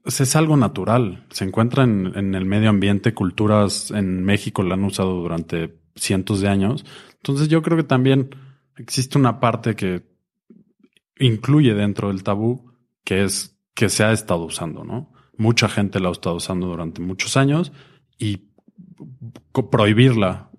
es 0.05 0.35
algo 0.35 0.57
natural. 0.57 1.25
Se 1.29 1.45
encuentra 1.45 1.83
en, 1.83 2.35
el 2.35 2.45
medio 2.45 2.69
ambiente, 2.69 3.13
culturas 3.13 3.91
en 3.91 4.23
México 4.23 4.63
la 4.63 4.75
han 4.75 4.83
usado 4.83 5.15
durante 5.15 5.79
cientos 5.95 6.41
de 6.41 6.47
años. 6.47 6.85
Entonces 7.15 7.47
yo 7.47 7.62
creo 7.62 7.77
que 7.77 7.83
también 7.83 8.35
existe 8.77 9.17
una 9.17 9.39
parte 9.39 9.75
que 9.75 10.07
incluye 11.19 11.73
dentro 11.73 12.07
del 12.07 12.23
tabú, 12.23 12.71
que 13.03 13.23
es 13.23 13.57
que 13.73 13.89
se 13.89 14.03
ha 14.03 14.12
estado 14.12 14.45
usando, 14.45 14.83
¿no? 14.83 15.12
Mucha 15.38 15.69
gente 15.69 15.99
la 15.99 16.09
ha 16.09 16.12
estado 16.12 16.35
usando 16.35 16.67
durante 16.67 17.01
muchos 17.01 17.38
años 17.38 17.71
y 18.17 18.49
prohibirla 19.71 20.49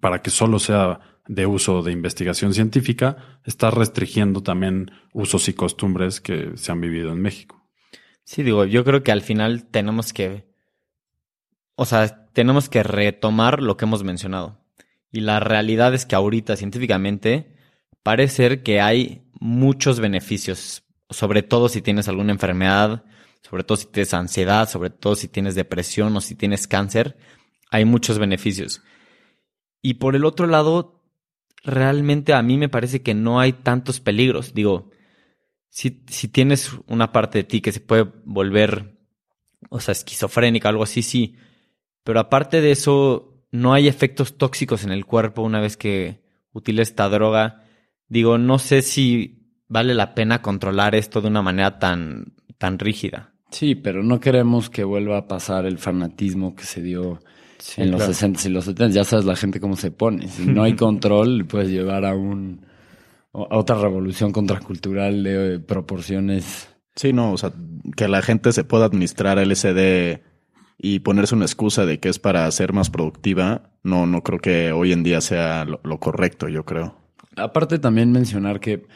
para 0.00 0.22
que 0.22 0.30
solo 0.30 0.58
sea 0.58 1.00
de 1.28 1.46
uso 1.46 1.82
de 1.82 1.92
investigación 1.92 2.54
científica 2.54 3.40
está 3.44 3.70
restringiendo 3.70 4.42
también 4.42 4.90
usos 5.12 5.48
y 5.48 5.54
costumbres 5.54 6.20
que 6.20 6.52
se 6.56 6.72
han 6.72 6.80
vivido 6.80 7.12
en 7.12 7.20
México. 7.20 7.57
Sí, 8.28 8.42
digo, 8.42 8.66
yo 8.66 8.84
creo 8.84 9.02
que 9.02 9.10
al 9.10 9.22
final 9.22 9.64
tenemos 9.70 10.12
que, 10.12 10.44
o 11.76 11.86
sea, 11.86 12.26
tenemos 12.34 12.68
que 12.68 12.82
retomar 12.82 13.62
lo 13.62 13.78
que 13.78 13.86
hemos 13.86 14.04
mencionado. 14.04 14.60
Y 15.10 15.20
la 15.20 15.40
realidad 15.40 15.94
es 15.94 16.04
que 16.04 16.14
ahorita 16.14 16.54
científicamente 16.58 17.56
parece 18.02 18.34
ser 18.34 18.62
que 18.62 18.82
hay 18.82 19.22
muchos 19.40 19.98
beneficios, 19.98 20.82
sobre 21.08 21.42
todo 21.42 21.70
si 21.70 21.80
tienes 21.80 22.06
alguna 22.06 22.32
enfermedad, 22.32 23.06
sobre 23.40 23.64
todo 23.64 23.78
si 23.78 23.86
tienes 23.86 24.12
ansiedad, 24.12 24.68
sobre 24.68 24.90
todo 24.90 25.16
si 25.16 25.28
tienes 25.28 25.54
depresión 25.54 26.14
o 26.14 26.20
si 26.20 26.34
tienes 26.34 26.68
cáncer, 26.68 27.16
hay 27.70 27.86
muchos 27.86 28.18
beneficios. 28.18 28.82
Y 29.80 29.94
por 29.94 30.14
el 30.14 30.26
otro 30.26 30.46
lado, 30.46 31.02
realmente 31.64 32.34
a 32.34 32.42
mí 32.42 32.58
me 32.58 32.68
parece 32.68 33.00
que 33.00 33.14
no 33.14 33.40
hay 33.40 33.54
tantos 33.54 34.00
peligros. 34.00 34.52
Digo, 34.52 34.90
si, 35.68 36.02
si 36.08 36.28
tienes 36.28 36.72
una 36.86 37.12
parte 37.12 37.38
de 37.38 37.44
ti 37.44 37.60
que 37.60 37.72
se 37.72 37.80
puede 37.80 38.06
volver, 38.24 38.98
o 39.70 39.80
sea, 39.80 39.92
esquizofrénica, 39.92 40.68
algo 40.68 40.82
así, 40.82 41.02
sí. 41.02 41.36
Pero 42.04 42.20
aparte 42.20 42.60
de 42.60 42.70
eso, 42.70 43.44
no 43.50 43.74
hay 43.74 43.88
efectos 43.88 44.38
tóxicos 44.38 44.84
en 44.84 44.92
el 44.92 45.04
cuerpo 45.04 45.42
una 45.42 45.60
vez 45.60 45.76
que 45.76 46.20
utiliza 46.52 46.82
esta 46.82 47.08
droga. 47.08 47.64
Digo, 48.08 48.38
no 48.38 48.58
sé 48.58 48.82
si 48.82 49.52
vale 49.68 49.94
la 49.94 50.14
pena 50.14 50.42
controlar 50.42 50.94
esto 50.94 51.20
de 51.20 51.28
una 51.28 51.42
manera 51.42 51.78
tan, 51.78 52.34
tan 52.56 52.78
rígida. 52.78 53.34
Sí, 53.50 53.74
pero 53.74 54.02
no 54.02 54.20
queremos 54.20 54.68
que 54.70 54.84
vuelva 54.84 55.18
a 55.18 55.28
pasar 55.28 55.64
el 55.66 55.78
fanatismo 55.78 56.54
que 56.54 56.64
se 56.64 56.82
dio 56.82 57.20
Sí, 57.58 57.82
en 57.82 57.90
los 57.90 57.98
claro. 57.98 58.14
60 58.14 58.48
y 58.48 58.50
los 58.52 58.64
70. 58.66 58.94
Ya 58.94 59.04
sabes 59.04 59.24
la 59.24 59.34
gente 59.36 59.60
cómo 59.60 59.76
se 59.76 59.90
pone. 59.90 60.28
Si 60.28 60.46
no 60.46 60.62
hay 60.62 60.76
control, 60.76 61.44
puedes 61.46 61.70
llevar 61.70 62.04
a 62.04 62.14
un 62.14 62.60
a 63.32 63.56
otra 63.56 63.76
revolución 63.76 64.32
contracultural 64.32 65.22
de 65.22 65.54
eh, 65.54 65.58
proporciones. 65.58 66.68
Sí, 66.96 67.12
no, 67.12 67.32
o 67.32 67.38
sea, 67.38 67.52
que 67.96 68.08
la 68.08 68.22
gente 68.22 68.52
se 68.52 68.64
pueda 68.64 68.86
administrar 68.86 69.38
LSD 69.38 70.20
y 70.78 71.00
ponerse 71.00 71.34
una 71.34 71.44
excusa 71.44 71.86
de 71.86 71.98
que 72.00 72.08
es 72.08 72.18
para 72.18 72.50
ser 72.50 72.72
más 72.72 72.90
productiva, 72.90 73.70
no, 73.82 74.06
no 74.06 74.22
creo 74.22 74.38
que 74.38 74.72
hoy 74.72 74.92
en 74.92 75.02
día 75.02 75.20
sea 75.20 75.64
lo, 75.64 75.80
lo 75.84 75.98
correcto, 75.98 76.48
yo 76.48 76.64
creo. 76.64 76.96
Aparte 77.36 77.78
también 77.78 78.10
mencionar 78.12 78.58
que 78.60 78.86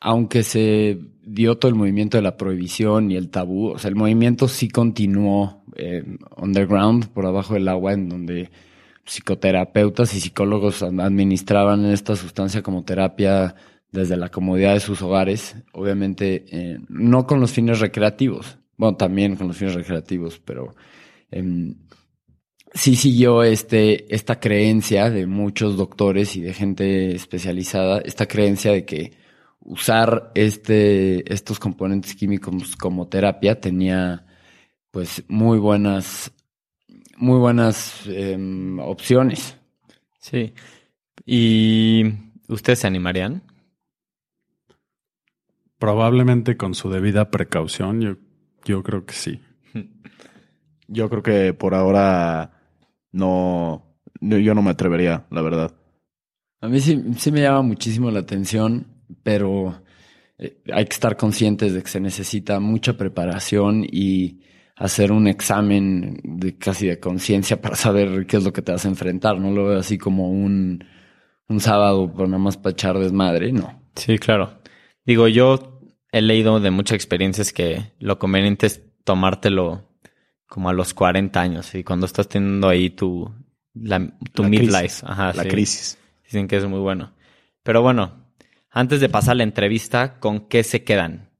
aunque 0.00 0.42
se 0.42 0.98
dio 1.22 1.58
todo 1.58 1.68
el 1.68 1.74
movimiento 1.76 2.16
de 2.16 2.22
la 2.22 2.36
prohibición 2.36 3.10
y 3.10 3.16
el 3.16 3.30
tabú, 3.30 3.68
o 3.68 3.78
sea, 3.78 3.88
el 3.88 3.94
movimiento 3.96 4.48
sí 4.48 4.68
continuó 4.68 5.62
eh, 5.76 6.02
underground, 6.36 7.08
por 7.08 7.24
abajo 7.26 7.54
del 7.54 7.68
agua, 7.68 7.92
en 7.92 8.08
donde 8.08 8.50
psicoterapeutas 9.04 10.14
y 10.14 10.20
psicólogos 10.20 10.82
ad- 10.82 11.00
administraban 11.00 11.84
esta 11.86 12.16
sustancia 12.16 12.62
como 12.62 12.82
terapia 12.84 13.54
desde 13.92 14.16
la 14.16 14.30
comodidad 14.30 14.74
de 14.74 14.80
sus 14.80 15.02
hogares, 15.02 15.54
obviamente 15.72 16.46
eh, 16.50 16.78
no 16.88 17.26
con 17.26 17.40
los 17.40 17.52
fines 17.52 17.78
recreativos, 17.78 18.58
bueno, 18.76 18.96
también 18.96 19.36
con 19.36 19.48
los 19.48 19.56
fines 19.58 19.74
recreativos, 19.74 20.40
pero 20.42 20.74
em, 21.30 21.76
sí 22.72 22.96
siguió 22.96 23.42
este, 23.42 24.12
esta 24.14 24.40
creencia 24.40 25.10
de 25.10 25.26
muchos 25.26 25.76
doctores 25.76 26.36
y 26.36 26.40
de 26.40 26.54
gente 26.54 27.14
especializada, 27.14 28.00
esta 28.00 28.26
creencia 28.26 28.72
de 28.72 28.86
que 28.86 29.12
usar 29.60 30.32
este, 30.34 31.32
estos 31.32 31.60
componentes 31.60 32.14
químicos 32.14 32.74
como 32.76 33.08
terapia 33.08 33.60
tenía 33.60 34.26
pues 34.90 35.22
muy 35.28 35.58
buenas, 35.58 36.32
muy 37.16 37.38
buenas 37.38 38.06
em, 38.06 38.78
opciones. 38.78 39.56
Sí. 40.18 40.54
¿Y 41.26 42.04
ustedes 42.48 42.80
se 42.80 42.86
animarían? 42.86 43.42
Probablemente 45.82 46.56
con 46.56 46.76
su 46.76 46.90
debida 46.90 47.28
precaución, 47.32 48.00
yo, 48.00 48.14
yo 48.64 48.84
creo 48.84 49.04
que 49.04 49.14
sí. 49.14 49.40
Yo 50.86 51.10
creo 51.10 51.24
que 51.24 51.54
por 51.54 51.74
ahora 51.74 52.52
no, 53.10 53.96
no- 54.20 54.38
yo 54.38 54.54
no 54.54 54.62
me 54.62 54.70
atrevería, 54.70 55.26
la 55.30 55.42
verdad. 55.42 55.74
A 56.60 56.68
mí 56.68 56.78
sí, 56.78 57.02
sí 57.18 57.32
me 57.32 57.40
llama 57.40 57.62
muchísimo 57.62 58.12
la 58.12 58.20
atención, 58.20 58.86
pero 59.24 59.82
eh, 60.38 60.62
hay 60.72 60.84
que 60.84 60.92
estar 60.92 61.16
conscientes 61.16 61.72
de 61.74 61.82
que 61.82 61.88
se 61.88 61.98
necesita 61.98 62.60
mucha 62.60 62.96
preparación 62.96 63.84
y 63.84 64.42
hacer 64.76 65.10
un 65.10 65.26
examen 65.26 66.20
de 66.22 66.58
casi 66.58 66.86
de 66.86 67.00
conciencia 67.00 67.60
para 67.60 67.74
saber 67.74 68.24
qué 68.28 68.36
es 68.36 68.44
lo 68.44 68.52
que 68.52 68.62
te 68.62 68.70
vas 68.70 68.84
a 68.84 68.88
enfrentar. 68.88 69.40
No 69.40 69.50
lo 69.50 69.66
veo 69.66 69.80
así 69.80 69.98
como 69.98 70.30
un, 70.30 70.84
un 71.48 71.58
sábado 71.60 72.12
por 72.12 72.28
nada 72.28 72.40
más 72.40 72.56
para 72.56 72.70
echar 72.74 72.98
desmadre, 73.00 73.50
no. 73.52 73.82
Sí, 73.96 74.16
claro. 74.18 74.60
Digo, 75.04 75.26
yo 75.26 75.71
he 76.12 76.22
leído 76.22 76.60
de 76.60 76.70
muchas 76.70 76.94
experiencias 76.96 77.52
que 77.52 77.92
lo 77.98 78.18
conveniente 78.18 78.66
es 78.66 78.82
tomártelo 79.04 79.88
como 80.46 80.68
a 80.68 80.74
los 80.74 80.92
40 80.94 81.40
años 81.40 81.74
y 81.74 81.82
cuando 81.82 82.06
estás 82.06 82.28
teniendo 82.28 82.68
ahí 82.68 82.90
tu, 82.90 83.32
la, 83.74 84.12
tu 84.32 84.42
La 84.42 84.48
midlife. 84.50 85.04
Ajá, 85.04 85.32
La 85.32 85.44
sí. 85.44 85.48
crisis. 85.48 85.98
Dicen 86.22 86.46
que 86.46 86.58
es 86.58 86.66
muy 86.66 86.78
bueno. 86.80 87.14
Pero 87.62 87.80
bueno, 87.80 88.26
antes 88.70 89.00
de 89.00 89.08
pasar 89.08 89.36
la 89.36 89.42
entrevista, 89.44 90.18
¿con 90.20 90.48
qué 90.48 90.62
se 90.62 90.84
quedan? 90.84 91.30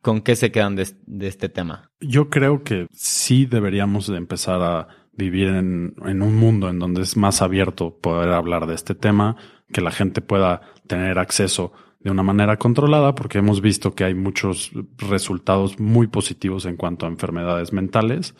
¿Con 0.00 0.22
qué 0.22 0.34
se 0.34 0.50
quedan 0.50 0.74
de, 0.74 0.88
de 1.06 1.28
este 1.28 1.48
tema? 1.48 1.90
Yo 2.00 2.30
creo 2.30 2.64
que 2.64 2.86
sí 2.92 3.44
deberíamos 3.46 4.06
de 4.06 4.16
empezar 4.16 4.62
a 4.62 4.88
vivir 5.12 5.48
en, 5.48 5.94
en 6.06 6.22
un 6.22 6.34
mundo 6.36 6.70
en 6.70 6.78
donde 6.78 7.02
es 7.02 7.16
más 7.16 7.42
abierto 7.42 7.98
poder 8.00 8.30
hablar 8.30 8.66
de 8.66 8.74
este 8.74 8.94
tema, 8.94 9.36
que 9.72 9.82
la 9.82 9.90
gente 9.90 10.22
pueda 10.22 10.62
tener 10.86 11.18
acceso 11.18 11.72
de 12.02 12.10
una 12.10 12.22
manera 12.22 12.56
controlada, 12.56 13.14
porque 13.14 13.38
hemos 13.38 13.60
visto 13.60 13.94
que 13.94 14.04
hay 14.04 14.14
muchos 14.14 14.72
resultados 14.98 15.78
muy 15.78 16.08
positivos 16.08 16.66
en 16.66 16.76
cuanto 16.76 17.06
a 17.06 17.08
enfermedades 17.08 17.72
mentales, 17.72 18.34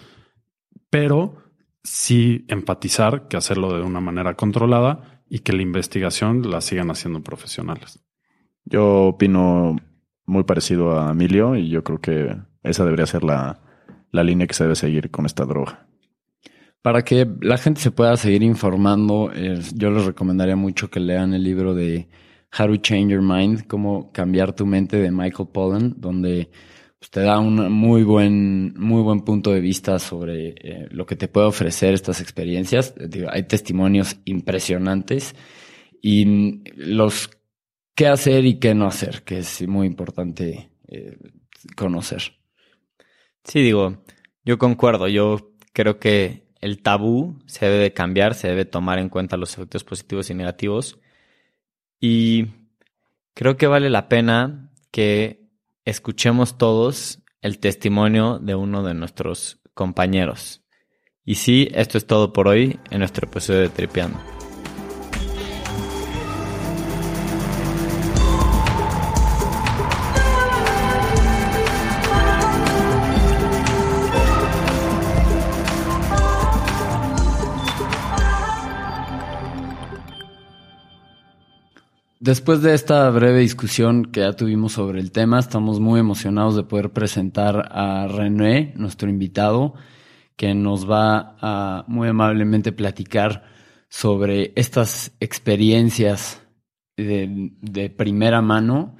pero 0.90 1.36
sí 1.84 2.44
enfatizar 2.48 3.28
que 3.28 3.36
hacerlo 3.36 3.76
de 3.76 3.82
una 3.82 4.00
manera 4.00 4.34
controlada 4.34 5.22
y 5.28 5.40
que 5.40 5.52
la 5.52 5.62
investigación 5.62 6.50
la 6.50 6.60
sigan 6.60 6.90
haciendo 6.90 7.22
profesionales. 7.22 8.00
Yo 8.64 9.04
opino 9.04 9.76
muy 10.26 10.44
parecido 10.44 11.00
a 11.00 11.12
Emilio 11.12 11.56
y 11.56 11.68
yo 11.68 11.82
creo 11.82 12.00
que 12.00 12.36
esa 12.62 12.84
debería 12.84 13.06
ser 13.06 13.24
la, 13.24 13.60
la 14.10 14.22
línea 14.22 14.46
que 14.46 14.54
se 14.54 14.64
debe 14.64 14.76
seguir 14.76 15.10
con 15.10 15.26
esta 15.26 15.44
droga. 15.44 15.86
Para 16.82 17.02
que 17.02 17.28
la 17.40 17.58
gente 17.58 17.80
se 17.80 17.92
pueda 17.92 18.16
seguir 18.16 18.42
informando, 18.42 19.30
eh, 19.32 19.60
yo 19.74 19.90
les 19.90 20.04
recomendaría 20.04 20.56
mucho 20.56 20.90
que 20.90 21.00
lean 21.00 21.32
el 21.32 21.44
libro 21.44 21.74
de 21.74 22.08
How 22.58 22.66
to 22.66 22.76
Change 22.76 23.12
Your 23.12 23.22
Mind, 23.22 23.66
cómo 23.66 24.12
cambiar 24.12 24.54
tu 24.54 24.66
mente 24.66 24.98
de 24.98 25.10
Michael 25.10 25.48
Pollan, 25.52 25.94
donde 25.96 26.50
pues, 26.98 27.10
te 27.10 27.20
da 27.20 27.40
un 27.40 27.72
muy 27.72 28.02
buen, 28.02 28.74
muy 28.74 29.02
buen 29.02 29.22
punto 29.22 29.52
de 29.52 29.60
vista 29.60 29.98
sobre 29.98 30.54
eh, 30.58 30.88
lo 30.90 31.06
que 31.06 31.16
te 31.16 31.28
puede 31.28 31.46
ofrecer 31.46 31.94
estas 31.94 32.20
experiencias. 32.20 32.94
Hay 33.30 33.44
testimonios 33.44 34.18
impresionantes 34.24 35.34
y 36.00 36.62
los 36.76 37.30
qué 37.94 38.06
hacer 38.06 38.44
y 38.44 38.58
qué 38.58 38.74
no 38.74 38.86
hacer, 38.86 39.22
que 39.22 39.38
es 39.38 39.66
muy 39.66 39.86
importante 39.86 40.70
eh, 40.88 41.18
conocer. 41.74 42.22
Sí, 43.44 43.62
digo, 43.62 44.04
yo 44.44 44.58
concuerdo. 44.58 45.08
Yo 45.08 45.54
creo 45.72 45.98
que 45.98 46.52
el 46.60 46.82
tabú 46.82 47.38
se 47.46 47.66
debe 47.66 47.78
de 47.78 47.92
cambiar, 47.92 48.34
se 48.34 48.48
debe 48.48 48.64
tomar 48.64 48.98
en 48.98 49.08
cuenta 49.08 49.36
los 49.36 49.54
efectos 49.54 49.84
positivos 49.84 50.30
y 50.30 50.34
negativos. 50.34 51.00
Y 52.04 52.48
creo 53.32 53.56
que 53.56 53.68
vale 53.68 53.88
la 53.88 54.08
pena 54.08 54.72
que 54.90 55.46
escuchemos 55.84 56.58
todos 56.58 57.20
el 57.42 57.60
testimonio 57.60 58.40
de 58.40 58.56
uno 58.56 58.82
de 58.82 58.92
nuestros 58.92 59.60
compañeros. 59.72 60.64
Y 61.24 61.36
sí, 61.36 61.68
esto 61.72 61.98
es 61.98 62.06
todo 62.08 62.32
por 62.32 62.48
hoy 62.48 62.80
en 62.90 62.98
nuestro 62.98 63.28
episodio 63.28 63.60
de 63.60 63.68
Tripeando. 63.68 64.18
Después 82.22 82.62
de 82.62 82.72
esta 82.72 83.10
breve 83.10 83.40
discusión 83.40 84.04
que 84.04 84.20
ya 84.20 84.32
tuvimos 84.34 84.74
sobre 84.74 85.00
el 85.00 85.10
tema, 85.10 85.40
estamos 85.40 85.80
muy 85.80 85.98
emocionados 85.98 86.54
de 86.54 86.62
poder 86.62 86.90
presentar 86.90 87.68
a 87.72 88.06
René, 88.06 88.72
nuestro 88.76 89.10
invitado, 89.10 89.74
que 90.36 90.54
nos 90.54 90.88
va 90.88 91.36
a 91.40 91.84
muy 91.88 92.06
amablemente 92.06 92.70
platicar 92.70 93.42
sobre 93.88 94.52
estas 94.54 95.16
experiencias 95.18 96.40
de, 96.96 97.50
de 97.60 97.90
primera 97.90 98.40
mano. 98.40 98.94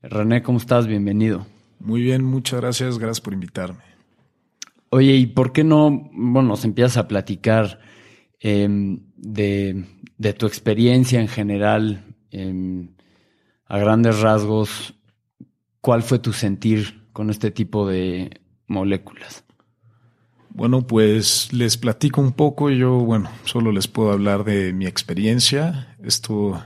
René, 0.00 0.44
¿cómo 0.44 0.58
estás? 0.58 0.86
Bienvenido. 0.86 1.48
Muy 1.80 2.00
bien, 2.02 2.22
muchas 2.22 2.60
gracias, 2.60 2.96
gracias 3.00 3.20
por 3.20 3.32
invitarme. 3.32 3.82
Oye, 4.90 5.16
¿y 5.16 5.26
por 5.26 5.52
qué 5.52 5.64
no, 5.64 6.10
bueno, 6.12 6.50
nos 6.50 6.64
empiezas 6.64 6.96
a 6.96 7.08
platicar 7.08 7.80
eh, 8.38 8.68
de, 9.16 9.84
de 10.16 10.32
tu 10.32 10.46
experiencia 10.46 11.20
en 11.20 11.26
general 11.26 12.07
a 12.32 13.78
grandes 13.78 14.20
rasgos, 14.20 14.94
¿cuál 15.80 16.02
fue 16.02 16.18
tu 16.18 16.32
sentir 16.32 17.08
con 17.12 17.30
este 17.30 17.50
tipo 17.50 17.86
de 17.86 18.40
moléculas? 18.66 19.44
Bueno, 20.50 20.86
pues 20.86 21.52
les 21.52 21.76
platico 21.76 22.20
un 22.20 22.32
poco. 22.32 22.70
Yo, 22.70 22.98
bueno, 22.98 23.30
solo 23.44 23.70
les 23.70 23.86
puedo 23.86 24.10
hablar 24.10 24.44
de 24.44 24.72
mi 24.72 24.86
experiencia. 24.86 25.96
Esto 26.02 26.62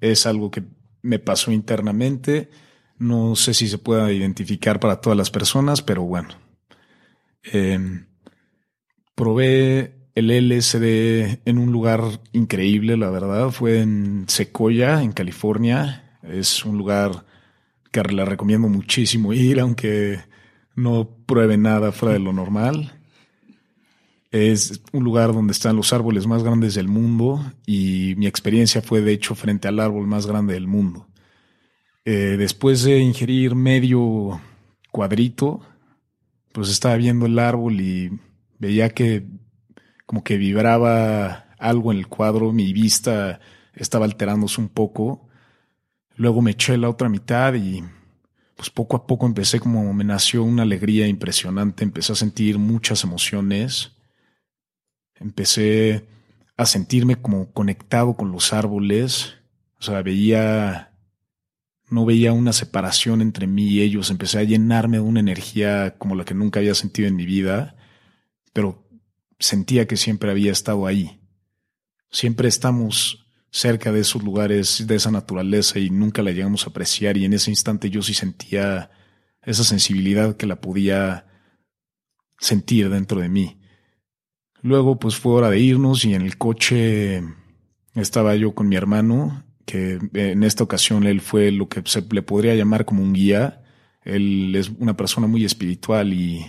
es 0.00 0.26
algo 0.26 0.50
que 0.50 0.62
me 1.02 1.18
pasó 1.18 1.52
internamente. 1.52 2.50
No 2.98 3.36
sé 3.36 3.52
si 3.54 3.68
se 3.68 3.78
pueda 3.78 4.10
identificar 4.12 4.80
para 4.80 5.00
todas 5.00 5.16
las 5.16 5.30
personas, 5.30 5.82
pero 5.82 6.02
bueno. 6.02 6.28
Eh, 7.52 7.78
probé 9.14 9.99
el 10.14 10.30
LSD 10.30 11.40
en 11.44 11.58
un 11.58 11.72
lugar 11.72 12.02
increíble, 12.32 12.96
la 12.96 13.10
verdad. 13.10 13.50
Fue 13.50 13.80
en 13.80 14.24
Sequoia, 14.28 15.02
en 15.02 15.12
California. 15.12 16.18
Es 16.22 16.64
un 16.64 16.76
lugar 16.76 17.24
que 17.90 18.02
le 18.02 18.24
recomiendo 18.24 18.68
muchísimo 18.68 19.32
ir, 19.32 19.60
aunque 19.60 20.20
no 20.74 21.08
pruebe 21.26 21.56
nada 21.56 21.92
fuera 21.92 22.14
de 22.14 22.20
lo 22.20 22.32
normal. 22.32 22.92
Es 24.30 24.80
un 24.92 25.02
lugar 25.02 25.32
donde 25.32 25.52
están 25.52 25.76
los 25.76 25.92
árboles 25.92 26.26
más 26.26 26.44
grandes 26.44 26.74
del 26.74 26.86
mundo 26.86 27.52
y 27.66 28.14
mi 28.16 28.26
experiencia 28.26 28.80
fue 28.80 29.00
de 29.00 29.12
hecho 29.12 29.34
frente 29.34 29.66
al 29.66 29.80
árbol 29.80 30.06
más 30.06 30.26
grande 30.26 30.54
del 30.54 30.68
mundo. 30.68 31.08
Eh, 32.04 32.36
después 32.38 32.84
de 32.84 33.00
ingerir 33.00 33.54
medio 33.56 34.40
cuadrito, 34.92 35.60
pues 36.52 36.68
estaba 36.70 36.96
viendo 36.96 37.26
el 37.26 37.38
árbol 37.38 37.80
y 37.80 38.10
veía 38.58 38.90
que 38.90 39.26
como 40.10 40.24
que 40.24 40.38
vibraba 40.38 41.54
algo 41.56 41.92
en 41.92 41.98
el 41.98 42.08
cuadro, 42.08 42.52
mi 42.52 42.72
vista 42.72 43.38
estaba 43.74 44.06
alterándose 44.06 44.60
un 44.60 44.68
poco. 44.68 45.28
Luego 46.16 46.42
me 46.42 46.50
eché 46.50 46.76
la 46.76 46.88
otra 46.88 47.08
mitad 47.08 47.54
y 47.54 47.84
pues 48.56 48.70
poco 48.70 48.96
a 48.96 49.06
poco 49.06 49.24
empecé 49.26 49.60
como 49.60 49.94
me 49.94 50.02
nació 50.02 50.42
una 50.42 50.64
alegría 50.64 51.06
impresionante, 51.06 51.84
empecé 51.84 52.10
a 52.10 52.16
sentir 52.16 52.58
muchas 52.58 53.04
emociones, 53.04 53.92
empecé 55.14 56.08
a 56.56 56.66
sentirme 56.66 57.14
como 57.14 57.52
conectado 57.52 58.14
con 58.14 58.32
los 58.32 58.52
árboles, 58.52 59.36
o 59.78 59.82
sea, 59.84 60.02
veía, 60.02 60.92
no 61.88 62.04
veía 62.04 62.32
una 62.32 62.52
separación 62.52 63.22
entre 63.22 63.46
mí 63.46 63.68
y 63.68 63.82
ellos, 63.82 64.10
empecé 64.10 64.40
a 64.40 64.42
llenarme 64.42 64.96
de 64.96 65.04
una 65.04 65.20
energía 65.20 65.94
como 65.98 66.16
la 66.16 66.24
que 66.24 66.34
nunca 66.34 66.58
había 66.58 66.74
sentido 66.74 67.06
en 67.06 67.14
mi 67.14 67.26
vida, 67.26 67.76
pero 68.52 68.89
sentía 69.40 69.88
que 69.88 69.96
siempre 69.96 70.30
había 70.30 70.52
estado 70.52 70.86
ahí. 70.86 71.20
Siempre 72.10 72.48
estamos 72.48 73.26
cerca 73.50 73.90
de 73.90 74.00
esos 74.00 74.22
lugares, 74.22 74.86
de 74.86 74.94
esa 74.94 75.10
naturaleza 75.10 75.80
y 75.80 75.90
nunca 75.90 76.22
la 76.22 76.30
llegamos 76.30 76.64
a 76.66 76.70
apreciar 76.70 77.16
y 77.16 77.24
en 77.24 77.32
ese 77.32 77.50
instante 77.50 77.90
yo 77.90 78.02
sí 78.02 78.14
sentía 78.14 78.90
esa 79.42 79.64
sensibilidad 79.64 80.36
que 80.36 80.46
la 80.46 80.60
podía 80.60 81.26
sentir 82.38 82.90
dentro 82.90 83.20
de 83.20 83.28
mí. 83.28 83.60
Luego 84.62 84.98
pues 84.98 85.16
fue 85.16 85.32
hora 85.32 85.50
de 85.50 85.58
irnos 85.58 86.04
y 86.04 86.14
en 86.14 86.22
el 86.22 86.36
coche 86.36 87.22
estaba 87.94 88.36
yo 88.36 88.54
con 88.54 88.68
mi 88.68 88.76
hermano, 88.76 89.44
que 89.64 89.98
en 90.12 90.42
esta 90.42 90.64
ocasión 90.64 91.04
él 91.04 91.20
fue 91.20 91.50
lo 91.50 91.68
que 91.68 91.82
se 91.86 92.02
le 92.02 92.22
podría 92.22 92.54
llamar 92.54 92.84
como 92.84 93.02
un 93.02 93.12
guía. 93.12 93.62
Él 94.02 94.54
es 94.54 94.70
una 94.78 94.96
persona 94.96 95.26
muy 95.26 95.44
espiritual 95.44 96.12
y 96.12 96.44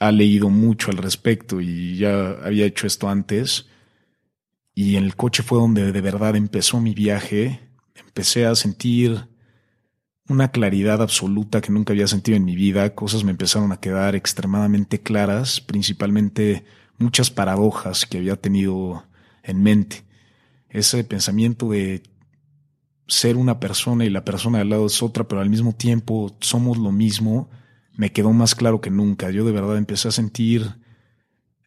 ha 0.00 0.10
leído 0.12 0.48
mucho 0.48 0.90
al 0.90 0.96
respecto 0.96 1.60
y 1.60 1.96
ya 1.96 2.30
había 2.42 2.64
hecho 2.64 2.86
esto 2.86 3.08
antes. 3.08 3.66
Y 4.74 4.96
en 4.96 5.04
el 5.04 5.14
coche 5.14 5.42
fue 5.42 5.58
donde 5.58 5.92
de 5.92 6.00
verdad 6.00 6.36
empezó 6.36 6.80
mi 6.80 6.94
viaje. 6.94 7.60
Empecé 7.94 8.46
a 8.46 8.54
sentir 8.54 9.28
una 10.26 10.50
claridad 10.50 11.02
absoluta 11.02 11.60
que 11.60 11.70
nunca 11.70 11.92
había 11.92 12.06
sentido 12.06 12.36
en 12.38 12.46
mi 12.46 12.56
vida. 12.56 12.94
Cosas 12.94 13.24
me 13.24 13.30
empezaron 13.32 13.72
a 13.72 13.80
quedar 13.80 14.16
extremadamente 14.16 15.00
claras, 15.00 15.60
principalmente 15.60 16.64
muchas 16.96 17.30
paradojas 17.30 18.06
que 18.06 18.18
había 18.18 18.36
tenido 18.36 19.04
en 19.42 19.62
mente. 19.62 20.04
Ese 20.70 21.04
pensamiento 21.04 21.68
de 21.70 22.02
ser 23.06 23.36
una 23.36 23.60
persona 23.60 24.06
y 24.06 24.10
la 24.10 24.24
persona 24.24 24.58
de 24.58 24.62
al 24.62 24.70
lado 24.70 24.86
es 24.86 25.02
otra, 25.02 25.28
pero 25.28 25.42
al 25.42 25.50
mismo 25.50 25.74
tiempo 25.74 26.34
somos 26.40 26.78
lo 26.78 26.90
mismo 26.90 27.50
me 28.00 28.12
quedó 28.12 28.32
más 28.32 28.54
claro 28.54 28.80
que 28.80 28.88
nunca. 28.88 29.30
Yo 29.30 29.44
de 29.44 29.52
verdad 29.52 29.76
empecé 29.76 30.08
a 30.08 30.10
sentir 30.10 30.76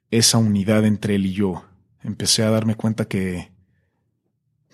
esa 0.09 0.39
unidad 0.39 0.83
entre 0.83 1.13
él 1.13 1.27
y 1.27 1.33
yo. 1.33 1.63
Empecé 2.01 2.41
a 2.41 2.49
darme 2.49 2.73
cuenta 2.73 3.05
que 3.05 3.51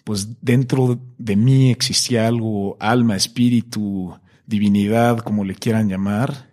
pues 0.06 0.42
dentro 0.42 0.98
de 1.18 1.36
mí 1.36 1.70
existía 1.70 2.30
algo, 2.30 2.78
alma, 2.80 3.18
espíritu, 3.18 4.18
divinidad, 4.46 5.18
como 5.18 5.44
le 5.44 5.54
quieran 5.54 5.90
llamar, 5.90 6.50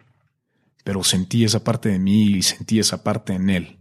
pero 0.82 1.04
sentí 1.04 1.44
esa 1.44 1.62
parte 1.62 1.88
de 1.88 2.00
mí 2.00 2.38
y 2.38 2.42
sentí 2.42 2.80
esa 2.80 3.04
parte 3.04 3.32
en 3.32 3.48
él. 3.48 3.78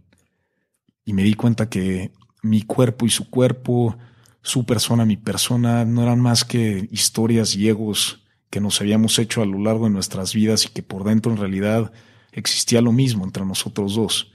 Y 1.04 1.12
me 1.12 1.24
di 1.24 1.34
cuenta 1.34 1.68
que 1.68 2.12
mi 2.40 2.62
cuerpo 2.62 3.04
y 3.04 3.10
su 3.10 3.30
cuerpo, 3.30 3.98
su 4.42 4.64
persona, 4.64 5.04
mi 5.04 5.16
persona, 5.16 5.84
no 5.84 6.04
eran 6.04 6.20
más 6.20 6.44
que 6.44 6.88
historias 6.92 7.56
y 7.56 7.68
egos 7.68 8.22
que 8.50 8.60
nos 8.60 8.80
habíamos 8.80 9.18
hecho 9.18 9.42
a 9.42 9.46
lo 9.46 9.58
largo 9.58 9.84
de 9.84 9.90
nuestras 9.90 10.34
vidas 10.34 10.64
y 10.64 10.68
que 10.68 10.82
por 10.82 11.04
dentro 11.04 11.32
en 11.32 11.38
realidad 11.38 11.92
existía 12.32 12.80
lo 12.80 12.92
mismo 12.92 13.24
entre 13.24 13.44
nosotros 13.44 13.94
dos. 13.94 14.32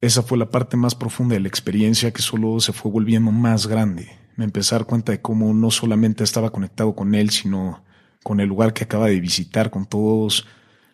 Esa 0.00 0.22
fue 0.22 0.38
la 0.38 0.50
parte 0.50 0.76
más 0.76 0.94
profunda 0.94 1.34
de 1.34 1.40
la 1.40 1.48
experiencia 1.48 2.12
que 2.12 2.22
solo 2.22 2.58
se 2.60 2.72
fue 2.72 2.90
volviendo 2.90 3.30
más 3.30 3.66
grande. 3.66 4.10
Me 4.36 4.44
empecé 4.44 4.74
a 4.74 4.78
dar 4.78 4.86
cuenta 4.86 5.12
de 5.12 5.20
cómo 5.20 5.54
no 5.54 5.70
solamente 5.70 6.24
estaba 6.24 6.50
conectado 6.50 6.94
con 6.94 7.14
él, 7.14 7.30
sino 7.30 7.84
con 8.22 8.40
el 8.40 8.48
lugar 8.48 8.72
que 8.72 8.84
acaba 8.84 9.06
de 9.06 9.20
visitar, 9.20 9.70
con 9.70 9.86
todos 9.86 10.46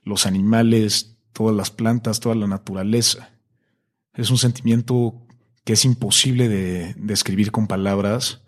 los 0.05 0.27
animales, 0.27 1.17
todas 1.33 1.57
las 1.57 1.71
plantas, 1.71 2.21
toda 2.21 2.35
la 2.35 2.47
naturaleza. 2.47 3.31
Es 4.15 4.31
un 4.31 4.39
sentimiento 4.39 5.15
que 5.65 5.75
es 5.75 5.85
imposible 5.85 6.49
de 6.49 6.95
describir 6.99 7.53
con 7.53 7.67
palabras, 7.67 8.43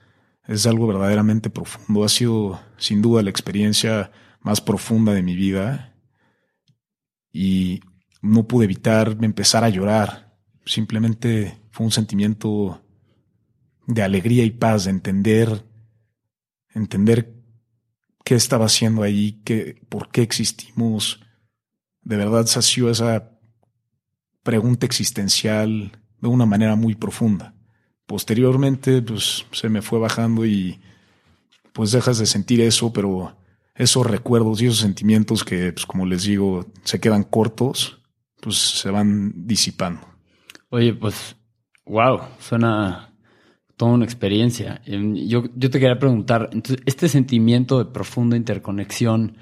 es 0.50 0.66
algo 0.66 0.88
verdaderamente 0.88 1.48
profundo. 1.48 2.04
Ha 2.04 2.08
sido 2.08 2.60
sin 2.76 3.00
duda 3.00 3.22
la 3.22 3.30
experiencia 3.30 4.10
más 4.40 4.60
profunda 4.60 5.12
de 5.12 5.22
mi 5.22 5.36
vida 5.36 5.94
y 7.32 7.80
no 8.20 8.48
pude 8.48 8.64
evitar 8.64 9.16
empezar 9.20 9.62
a 9.62 9.68
llorar. 9.68 10.36
Simplemente 10.64 11.60
fue 11.70 11.86
un 11.86 11.92
sentimiento 11.92 12.82
de 13.86 14.02
alegría 14.02 14.42
y 14.44 14.50
paz, 14.50 14.84
de 14.84 14.90
entender, 14.90 15.64
entender 16.74 17.32
qué 18.24 18.34
estaba 18.34 18.66
haciendo 18.66 19.04
ahí, 19.04 19.40
qué, 19.44 19.80
por 19.88 20.10
qué 20.10 20.22
existimos. 20.22 21.20
De 22.02 22.16
verdad 22.16 22.46
sació 22.46 22.90
esa 22.90 23.38
pregunta 24.42 24.84
existencial 24.84 25.92
de 26.20 26.28
una 26.28 26.44
manera 26.44 26.74
muy 26.74 26.96
profunda. 26.96 27.54
Posteriormente, 28.10 29.02
pues 29.02 29.46
se 29.52 29.68
me 29.68 29.82
fue 29.82 30.00
bajando 30.00 30.44
y 30.44 30.80
pues 31.72 31.92
dejas 31.92 32.18
de 32.18 32.26
sentir 32.26 32.60
eso, 32.60 32.92
pero 32.92 33.36
esos 33.76 34.04
recuerdos 34.04 34.60
y 34.60 34.66
esos 34.66 34.78
sentimientos 34.78 35.44
que, 35.44 35.72
pues 35.72 35.86
como 35.86 36.04
les 36.06 36.24
digo, 36.24 36.66
se 36.82 36.98
quedan 36.98 37.22
cortos, 37.22 38.00
pues 38.40 38.56
se 38.56 38.90
van 38.90 39.46
disipando. 39.46 40.00
Oye, 40.70 40.92
pues, 40.92 41.36
wow, 41.86 42.22
suena 42.40 43.14
toda 43.76 43.92
una 43.92 44.06
experiencia. 44.06 44.82
Yo, 44.84 45.44
yo 45.54 45.70
te 45.70 45.78
quería 45.78 46.00
preguntar, 46.00 46.50
entonces, 46.50 46.82
este 46.86 47.08
sentimiento 47.08 47.78
de 47.78 47.92
profunda 47.92 48.36
interconexión 48.36 49.36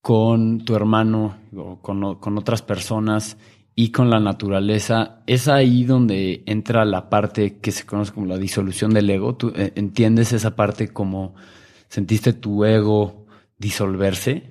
con 0.00 0.64
tu 0.64 0.76
hermano 0.76 1.38
o 1.56 1.82
con, 1.82 2.20
con 2.20 2.38
otras 2.38 2.62
personas 2.62 3.36
y 3.78 3.90
con 3.90 4.08
la 4.08 4.18
naturaleza, 4.18 5.22
es 5.26 5.48
ahí 5.48 5.84
donde 5.84 6.42
entra 6.46 6.86
la 6.86 7.10
parte 7.10 7.58
que 7.58 7.72
se 7.72 7.84
conoce 7.84 8.10
como 8.10 8.24
la 8.26 8.38
disolución 8.38 8.94
del 8.94 9.10
ego. 9.10 9.36
¿Tú 9.36 9.52
eh, 9.54 9.72
entiendes 9.76 10.32
esa 10.32 10.56
parte 10.56 10.88
como 10.88 11.34
sentiste 11.90 12.32
tu 12.32 12.64
ego 12.64 13.26
disolverse? 13.58 14.44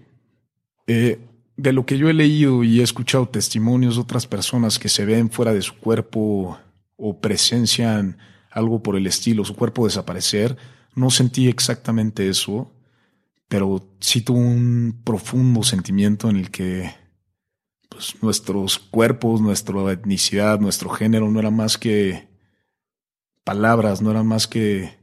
Eh, 0.85 1.19
de 1.57 1.73
lo 1.73 1.87
que 1.87 1.97
yo 1.97 2.07
he 2.07 2.13
leído 2.13 2.63
y 2.63 2.81
he 2.81 2.83
escuchado 2.83 3.27
testimonios 3.27 3.95
de 3.95 4.01
otras 4.01 4.27
personas 4.27 4.77
que 4.77 4.89
se 4.89 5.05
ven 5.05 5.31
fuera 5.31 5.53
de 5.53 5.63
su 5.63 5.75
cuerpo 5.79 6.59
o 6.95 7.19
presencian 7.19 8.19
algo 8.51 8.83
por 8.83 8.95
el 8.95 9.07
estilo, 9.07 9.43
su 9.43 9.55
cuerpo 9.55 9.85
desaparecer, 9.85 10.55
no 10.93 11.09
sentí 11.09 11.47
exactamente 11.47 12.29
eso, 12.29 12.71
pero 13.47 13.89
sí 13.99 14.21
tuve 14.21 14.39
un 14.39 15.01
profundo 15.03 15.63
sentimiento 15.63 16.29
en 16.29 16.35
el 16.35 16.51
que 16.51 17.04
pues, 17.89 18.15
nuestros 18.21 18.79
cuerpos, 18.79 19.41
nuestra 19.41 19.91
etnicidad, 19.91 20.59
nuestro 20.59 20.89
género 20.89 21.29
no 21.29 21.39
era 21.39 21.51
más 21.51 21.77
que 21.77 22.27
palabras, 23.43 24.01
no 24.01 24.11
eran 24.11 24.27
más 24.27 24.47
que 24.47 24.97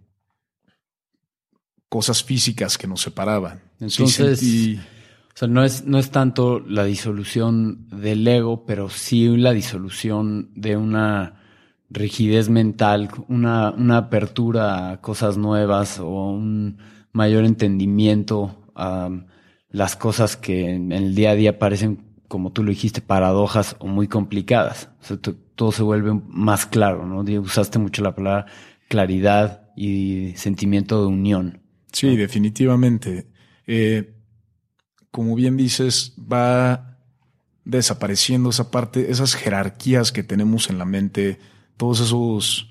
cosas 1.89 2.25
físicas 2.25 2.79
que 2.79 2.87
nos 2.87 3.03
separaban. 3.03 3.63
Entonces, 3.79 4.43
o 4.43 5.39
sea, 5.39 5.49
no 5.49 5.65
es, 5.65 5.85
no 5.85 5.99
es 5.99 6.11
tanto 6.11 6.61
la 6.61 6.85
disolución 6.85 7.89
del 7.89 8.27
ego, 8.27 8.65
pero 8.67 8.91
sí 8.91 9.29
la 9.37 9.53
disolución 9.53 10.51
de 10.55 10.77
una 10.77 11.41
rigidez 11.91 12.49
mental, 12.49 13.11
una, 13.29 13.71
una 13.71 13.99
apertura 13.99 14.91
a 14.91 15.01
cosas 15.01 15.37
nuevas 15.37 15.99
o 15.99 16.09
un 16.09 16.79
mayor 17.13 17.45
entendimiento 17.45 18.71
a 18.75 19.11
las 19.69 19.97
cosas 19.97 20.37
que 20.37 20.71
en 20.71 20.93
el 20.93 21.15
día 21.15 21.31
a 21.31 21.35
día 21.35 21.59
parecen, 21.59 22.12
como 22.33 22.51
tú 22.51 22.65
lo 22.65 22.71
dijiste, 22.71 23.03
paradojas 23.03 23.77
o 23.79 23.87
muy 23.87 24.09
complicadas. 24.09 24.89
O 25.03 25.05
sea, 25.05 25.19
todo 25.55 25.71
se 25.71 25.83
vuelve 25.83 26.19
más 26.29 26.65
claro, 26.65 27.07
¿no? 27.07 27.21
Usaste 27.43 27.79
mucho 27.79 28.03
la 28.03 28.15
palabra 28.15 28.47
claridad 28.89 29.69
y 29.77 30.33
sentimiento 30.37 31.03
de 31.03 31.09
unión. 31.09 31.61
Sí, 31.93 32.17
definitivamente. 32.17 33.27
Eh, 33.67 34.15
como 35.11 35.35
bien 35.35 35.59
dices, 35.59 36.15
va 36.17 36.97
desapareciendo 37.67 38.49
esa 38.49 38.71
parte, 38.71 39.11
esas 39.11 39.35
jerarquías 39.35 40.11
que 40.11 40.23
tenemos 40.23 40.71
en 40.71 40.79
la 40.79 40.87
mente, 40.87 41.39
todos 41.77 42.01
esos 42.01 42.69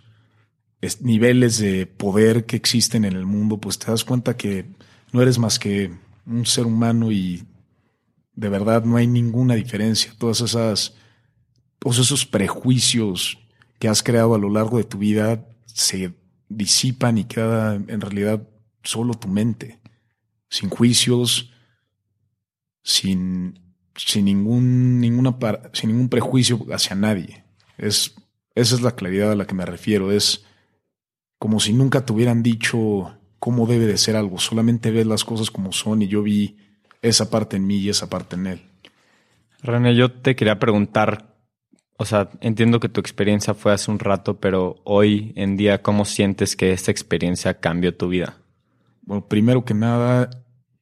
niveles 1.02 1.60
de 1.60 1.86
poder 1.86 2.48
que 2.48 2.56
existen 2.56 3.06
en 3.06 3.14
el 3.14 3.28
mundo, 3.28 3.60
pues 3.60 3.78
te 3.78 3.92
das 3.92 4.06
cuenta 4.06 4.36
que 4.36 4.72
no 5.14 5.22
eres 5.22 5.38
más 5.38 5.60
que 5.60 5.92
un 6.26 6.48
ser 6.48 6.66
humano 6.66 7.12
y 7.12 7.44
de 8.34 8.50
verdad 8.50 8.84
no 8.84 8.98
hay 8.98 9.08
ninguna 9.08 9.56
diferencia. 9.56 10.14
Todas 10.18 10.42
esas, 10.42 10.96
todos 11.80 12.00
esos 12.00 12.26
prejuicios 12.26 13.38
que 13.80 13.88
has 13.88 14.04
creado 14.04 14.36
a 14.36 14.40
lo 14.40 14.50
largo 14.50 14.78
de 14.78 14.84
tu 14.84 14.98
vida 14.98 15.46
se 15.66 16.14
disipan 16.50 17.18
y 17.18 17.26
queda 17.26 17.76
en 17.76 18.02
realidad 18.02 18.48
solo 18.84 19.14
tu 19.14 19.28
mente, 19.28 19.80
sin 20.50 20.70
juicios, 20.70 21.52
sin, 22.84 23.60
sin, 23.96 24.26
ningún, 24.26 25.00
ninguna 25.00 25.38
sin 25.74 25.92
ningún 25.92 26.10
prejuicio 26.10 26.66
hacia 26.72 26.96
nadie. 26.96 27.44
Es, 27.78 28.16
esa 28.56 28.76
es 28.76 28.82
la 28.82 28.96
claridad 28.96 29.32
a 29.32 29.36
la 29.36 29.48
que 29.48 29.56
me 29.56 29.66
refiero. 29.66 30.12
Es 30.12 30.44
como 31.38 31.60
si 31.60 31.74
nunca 31.74 32.06
te 32.06 32.14
hubieran 32.14 32.44
dicho 32.44 33.18
cómo 33.40 33.66
debe 33.66 33.86
de 33.88 33.98
ser 33.98 34.16
algo. 34.16 34.38
Solamente 34.40 34.92
ves 34.92 35.08
las 35.08 35.24
cosas 35.24 35.50
como 35.50 35.72
son 35.72 36.02
y 36.02 36.08
yo 36.08 36.22
vi 36.22 36.58
esa 37.02 37.30
parte 37.30 37.58
en 37.58 37.68
mí 37.68 37.78
y 37.78 37.90
esa 37.90 38.10
parte 38.10 38.36
en 38.36 38.48
él. 38.48 38.62
René, 39.64 39.96
yo 39.96 40.12
te 40.12 40.36
quería 40.36 40.60
preguntar, 40.60 41.36
o 41.98 42.06
sea, 42.06 42.30
entiendo 42.42 42.80
que 42.80 42.90
tu 42.90 43.00
experiencia 43.00 43.54
fue 43.54 43.74
hace 43.74 43.92
un 43.92 44.00
rato, 44.00 44.40
pero 44.40 44.82
hoy 44.84 45.34
en 45.36 45.58
día, 45.58 45.82
¿cómo 45.82 46.06
sientes 46.06 46.56
que 46.56 46.72
esta 46.72 46.92
experiencia 46.92 47.60
cambió 47.60 47.96
tu 47.96 48.08
vida? 48.08 48.38
Bueno, 49.04 49.28
primero 49.28 49.66
que 49.66 49.74
nada, 49.74 50.30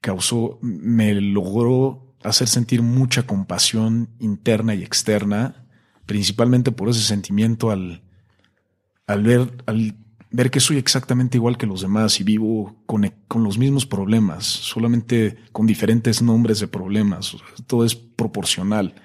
causó, 0.02 0.60
me 0.62 1.14
logró 1.14 2.16
hacer 2.24 2.48
sentir 2.48 2.82
mucha 2.82 3.24
compasión 3.24 4.10
interna 4.20 4.76
y 4.76 4.84
externa, 4.84 5.66
principalmente 6.06 6.72
por 6.72 6.90
ese 6.90 7.02
sentimiento 7.02 7.72
al, 7.72 8.02
al 9.08 9.24
ver, 9.24 9.64
al 9.66 9.96
ver 10.32 10.52
que 10.52 10.60
soy 10.60 10.78
exactamente 10.78 11.38
igual 11.38 11.58
que 11.58 11.66
los 11.66 11.82
demás 11.82 12.20
y 12.20 12.24
vivo 12.24 12.76
con, 12.86 13.12
con 13.28 13.44
los 13.44 13.58
mismos 13.58 13.86
problemas, 13.86 14.46
solamente 14.46 15.38
con 15.52 15.66
diferentes 15.66 16.22
nombres 16.22 16.60
de 16.60 16.68
problemas. 16.68 17.36
Todo 17.68 17.86
es 17.86 17.96
proporcional. 17.96 18.96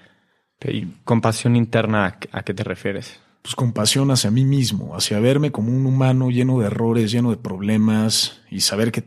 ¿Y 0.67 0.87
compasión 1.05 1.57
interna 1.57 2.19
a 2.33 2.43
qué 2.43 2.55
te 2.55 2.65
refieres? 2.65 3.21
Pues 3.43 3.55
compasión 3.55 4.11
hacia 4.11 4.31
mí 4.31 4.45
mismo, 4.45 4.97
hacia 4.97 5.21
verme 5.21 5.53
como 5.53 5.71
un 5.71 5.85
humano 5.85 6.31
lleno 6.31 6.59
de 6.61 6.67
errores, 6.67 7.13
lleno 7.13 7.31
de 7.31 7.37
problemas 7.37 8.41
y 8.51 8.61
saber 8.61 8.91
que 8.91 9.05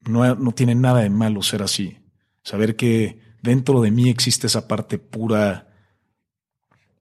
no, 0.00 0.34
no 0.34 0.52
tiene 0.52 0.74
nada 0.74 1.00
de 1.00 1.08
malo 1.08 1.40
ser 1.40 1.62
así. 1.62 1.98
Saber 2.42 2.76
que 2.76 3.22
dentro 3.42 3.80
de 3.80 3.90
mí 3.90 4.10
existe 4.10 4.46
esa 4.46 4.68
parte 4.68 4.98
pura, 4.98 5.68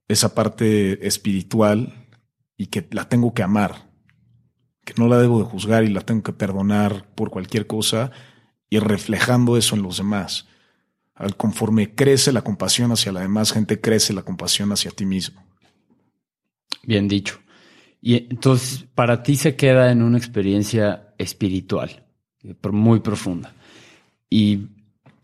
esa 0.08 0.34
parte 0.34 1.06
espiritual 1.06 2.08
y 2.56 2.68
que 2.68 2.88
la 2.92 3.10
tengo 3.10 3.34
que 3.34 3.44
amar, 3.44 3.93
que 4.84 4.94
no 4.98 5.08
la 5.08 5.18
debo 5.18 5.40
de 5.40 5.46
juzgar 5.46 5.84
y 5.84 5.90
la 5.90 6.02
tengo 6.02 6.24
que 6.24 6.34
perdonar 6.34 7.08
por 7.16 7.30
cualquier 7.30 7.68
cosa 7.68 8.12
y 8.70 8.80
reflejando 8.80 9.58
eso 9.58 9.76
en 9.76 9.84
los 9.84 9.98
demás. 9.98 10.48
Al 11.16 11.36
conforme 11.38 11.94
crece 11.94 12.32
la 12.32 12.42
compasión 12.42 12.92
hacia 12.92 13.12
la 13.12 13.22
demás 13.22 13.52
gente, 13.52 13.80
crece 13.80 14.14
la 14.14 14.24
compasión 14.24 14.72
hacia 14.72 14.92
ti 14.92 15.06
mismo. 15.06 15.44
Bien 16.84 17.08
dicho. 17.08 17.40
Y 18.02 18.16
entonces, 18.16 18.86
para 18.96 19.24
ti 19.24 19.36
se 19.36 19.56
queda 19.56 19.92
en 19.92 20.02
una 20.02 20.18
experiencia 20.18 21.14
espiritual 21.18 22.04
muy 22.72 23.00
profunda. 23.00 23.54
Y 24.30 24.68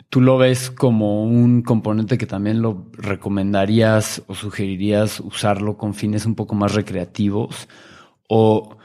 tú 0.10 0.22
lo 0.22 0.38
ves 0.38 0.72
como 0.72 1.24
un 1.24 1.62
componente 1.62 2.18
que 2.18 2.26
también 2.26 2.62
lo 2.62 2.90
recomendarías 2.94 4.24
o 4.28 4.36
sugerirías 4.36 5.20
usarlo 5.20 5.78
con 5.78 5.94
fines 5.94 6.26
un 6.26 6.36
poco 6.36 6.56
más 6.56 6.74
recreativos? 6.74 7.68
¿O 8.28 8.78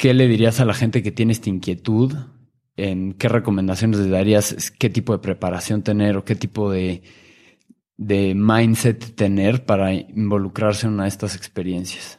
qué 0.00 0.14
le 0.14 0.26
dirías 0.28 0.60
a 0.60 0.64
la 0.64 0.72
gente 0.72 1.02
que 1.02 1.12
tiene 1.12 1.32
esta 1.32 1.50
inquietud? 1.50 2.16
¿En 2.74 3.12
qué 3.12 3.28
recomendaciones 3.28 4.00
le 4.00 4.08
darías? 4.08 4.70
¿Qué 4.70 4.88
tipo 4.88 5.12
de 5.12 5.18
preparación 5.18 5.82
tener 5.82 6.16
o 6.16 6.24
qué 6.24 6.34
tipo 6.34 6.70
de, 6.72 7.02
de 7.98 8.34
mindset 8.34 9.14
tener 9.14 9.66
para 9.66 9.92
involucrarse 9.92 10.86
en 10.86 10.94
una 10.94 11.02
de 11.02 11.10
estas 11.10 11.36
experiencias? 11.36 12.18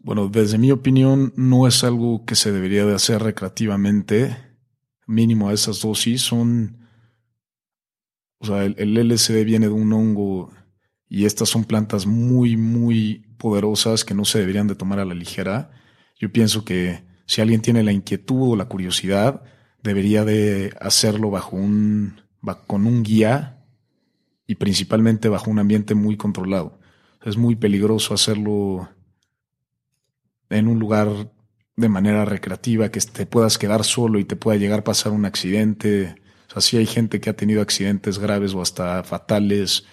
Bueno, 0.00 0.28
desde 0.28 0.58
mi 0.58 0.70
opinión, 0.70 1.32
no 1.34 1.66
es 1.66 1.82
algo 1.82 2.26
que 2.26 2.34
se 2.34 2.52
debería 2.52 2.84
de 2.84 2.94
hacer 2.94 3.22
recreativamente 3.22 4.36
mínimo 5.06 5.48
a 5.48 5.54
esas 5.54 5.80
dosis 5.80 6.20
son, 6.20 6.86
o 8.36 8.44
sea, 8.44 8.66
el, 8.66 8.74
el 8.76 8.98
LSD 8.98 9.44
viene 9.46 9.68
de 9.68 9.72
un 9.72 9.90
hongo 9.94 10.52
y 11.08 11.24
estas 11.24 11.48
son 11.48 11.64
plantas 11.64 12.04
muy, 12.04 12.58
muy 12.58 13.24
poderosas 13.38 14.04
que 14.04 14.12
no 14.12 14.26
se 14.26 14.40
deberían 14.40 14.66
de 14.66 14.74
tomar 14.74 14.98
a 14.98 15.06
la 15.06 15.14
ligera. 15.14 15.70
Yo 16.18 16.30
pienso 16.30 16.66
que 16.66 17.13
si 17.26 17.40
alguien 17.40 17.62
tiene 17.62 17.82
la 17.82 17.92
inquietud 17.92 18.52
o 18.52 18.56
la 18.56 18.66
curiosidad, 18.66 19.42
debería 19.82 20.24
de 20.24 20.74
hacerlo 20.80 21.30
bajo 21.30 21.56
un, 21.56 22.20
con 22.66 22.86
un 22.86 23.02
guía 23.02 23.64
y 24.46 24.56
principalmente 24.56 25.28
bajo 25.28 25.50
un 25.50 25.58
ambiente 25.58 25.94
muy 25.94 26.16
controlado. 26.16 26.78
Es 27.24 27.36
muy 27.36 27.56
peligroso 27.56 28.14
hacerlo 28.14 28.88
en 30.50 30.68
un 30.68 30.78
lugar 30.78 31.32
de 31.76 31.88
manera 31.88 32.24
recreativa, 32.24 32.90
que 32.90 33.00
te 33.00 33.26
puedas 33.26 33.58
quedar 33.58 33.84
solo 33.84 34.18
y 34.18 34.24
te 34.24 34.36
pueda 34.36 34.58
llegar 34.58 34.80
a 34.80 34.84
pasar 34.84 35.12
un 35.12 35.24
accidente. 35.24 36.16
O 36.48 36.52
sea, 36.52 36.62
sí 36.62 36.76
hay 36.76 36.86
gente 36.86 37.20
que 37.20 37.30
ha 37.30 37.36
tenido 37.36 37.62
accidentes 37.62 38.18
graves 38.18 38.54
o 38.54 38.62
hasta 38.62 39.02
fatales 39.02 39.84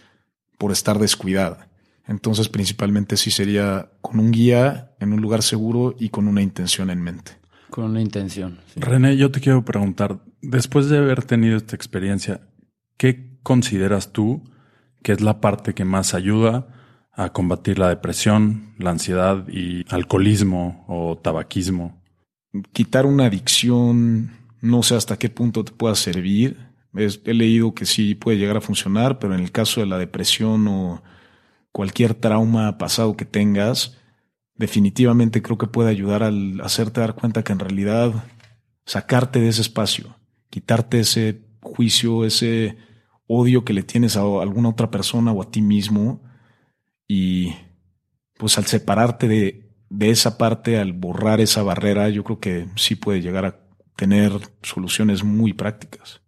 por 0.58 0.72
estar 0.72 1.00
descuidada. 1.00 1.71
Entonces, 2.12 2.50
principalmente 2.50 3.16
sí 3.16 3.32
sería 3.32 3.90
con 4.02 4.20
un 4.20 4.32
guía 4.32 4.92
en 5.00 5.14
un 5.14 5.22
lugar 5.22 5.42
seguro 5.42 5.96
y 5.98 6.10
con 6.10 6.28
una 6.28 6.42
intención 6.42 6.90
en 6.90 7.02
mente. 7.02 7.38
Con 7.70 7.86
una 7.86 8.02
intención. 8.02 8.60
René, 8.76 9.16
yo 9.16 9.32
te 9.32 9.40
quiero 9.40 9.64
preguntar, 9.64 10.20
después 10.42 10.90
de 10.90 10.98
haber 10.98 11.24
tenido 11.24 11.56
esta 11.56 11.76
experiencia, 11.76 12.42
¿qué 12.98 13.40
consideras 13.44 14.12
tú 14.12 14.44
que 15.04 15.14
es 15.14 15.22
la 15.22 15.42
parte 15.42 15.74
que 15.74 15.86
más 15.86 16.14
ayuda 16.14 16.68
a 17.14 17.32
combatir 17.34 17.80
la 17.80 17.90
depresión, 17.90 18.74
la 18.78 18.92
ansiedad 18.92 19.48
y 19.48 19.86
alcoholismo 19.90 20.86
o 20.88 21.18
tabaquismo. 21.18 22.02
Quitar 22.72 23.06
una 23.06 23.26
adicción, 23.26 24.32
no 24.62 24.84
sé 24.84 24.96
hasta 24.96 25.18
qué 25.18 25.30
punto 25.30 25.64
te 25.64 25.72
pueda 25.72 25.96
servir. 25.96 26.58
he 26.94 27.34
leído 27.34 27.74
que 27.74 27.86
sí 27.86 28.16
puede 28.16 28.38
llegar 28.38 28.58
a 28.58 28.62
funcionar, 28.62 29.20
pero 29.20 29.34
en 29.34 29.42
el 29.42 29.52
caso 29.52 29.82
de 29.82 29.88
la 29.88 29.98
depresión 29.98 30.68
o 30.68 31.04
cualquier 31.72 32.14
trauma 32.14 32.78
pasado 32.78 33.16
que 33.16 33.26
tengas, 33.26 33.98
definitivamente 34.56 35.42
creo 35.42 35.58
que 35.58 35.68
puede 35.68 35.90
ayudar 35.90 36.24
al 36.24 36.62
hacerte 36.62 37.02
dar 37.02 37.16
cuenta 37.16 37.44
que 37.44 37.54
en 37.54 37.60
realidad 37.60 38.14
sacarte 38.86 39.40
de 39.40 39.50
ese 39.50 39.62
espacio, 39.62 40.16
quitarte 40.50 41.00
ese 41.00 41.42
juicio, 41.62 42.26
ese 42.26 42.78
odio 43.28 43.64
que 43.64 43.74
le 43.74 43.84
tienes 43.84 44.18
a 44.18 44.22
alguna 44.22 44.70
otra 44.70 44.92
persona 44.92 45.32
o 45.32 45.42
a 45.42 45.50
ti 45.52 45.62
mismo, 45.62 46.22
y 47.08 47.56
pues 48.38 48.58
al 48.58 48.66
separarte 48.66 49.28
de, 49.28 49.72
de 49.90 50.10
esa 50.10 50.38
parte, 50.38 50.78
al 50.78 50.94
borrar 50.94 51.42
esa 51.42 51.64
barrera, 51.64 52.10
yo 52.10 52.24
creo 52.24 52.40
que 52.40 52.68
sí 52.76 52.96
puede 52.96 53.22
llegar 53.22 53.46
a 53.46 53.60
tener 53.96 54.32
soluciones 54.64 55.24
muy 55.24 55.54
prácticas. 55.54 56.21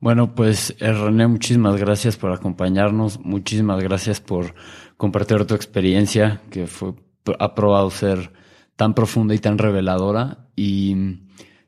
Bueno, 0.00 0.34
pues 0.34 0.76
eh, 0.78 0.92
René, 0.92 1.26
muchísimas 1.26 1.76
gracias 1.76 2.16
por 2.16 2.30
acompañarnos, 2.32 3.18
muchísimas 3.20 3.82
gracias 3.82 4.20
por 4.20 4.54
compartir 4.96 5.44
tu 5.44 5.54
experiencia, 5.54 6.40
que 6.50 6.66
fue, 6.68 6.94
ha 7.38 7.54
probado 7.54 7.90
ser 7.90 8.32
tan 8.76 8.94
profunda 8.94 9.34
y 9.34 9.38
tan 9.38 9.58
reveladora 9.58 10.48
y 10.54 11.18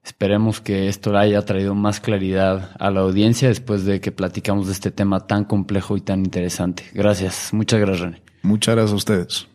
esperemos 0.04 0.60
que 0.60 0.88
esto 0.88 1.12
le 1.12 1.18
haya 1.18 1.44
traído 1.44 1.74
más 1.74 2.00
claridad 2.00 2.70
a 2.78 2.90
la 2.92 3.00
audiencia 3.00 3.48
después 3.48 3.84
de 3.84 4.00
que 4.00 4.12
platicamos 4.12 4.68
de 4.68 4.74
este 4.74 4.92
tema 4.92 5.26
tan 5.26 5.44
complejo 5.44 5.96
y 5.96 6.00
tan 6.00 6.20
interesante. 6.20 6.84
Gracias, 6.94 7.52
muchas 7.52 7.80
gracias 7.80 8.00
René. 8.00 8.22
Muchas 8.42 8.76
gracias 8.76 8.92
a 8.92 8.96
ustedes. 8.96 9.49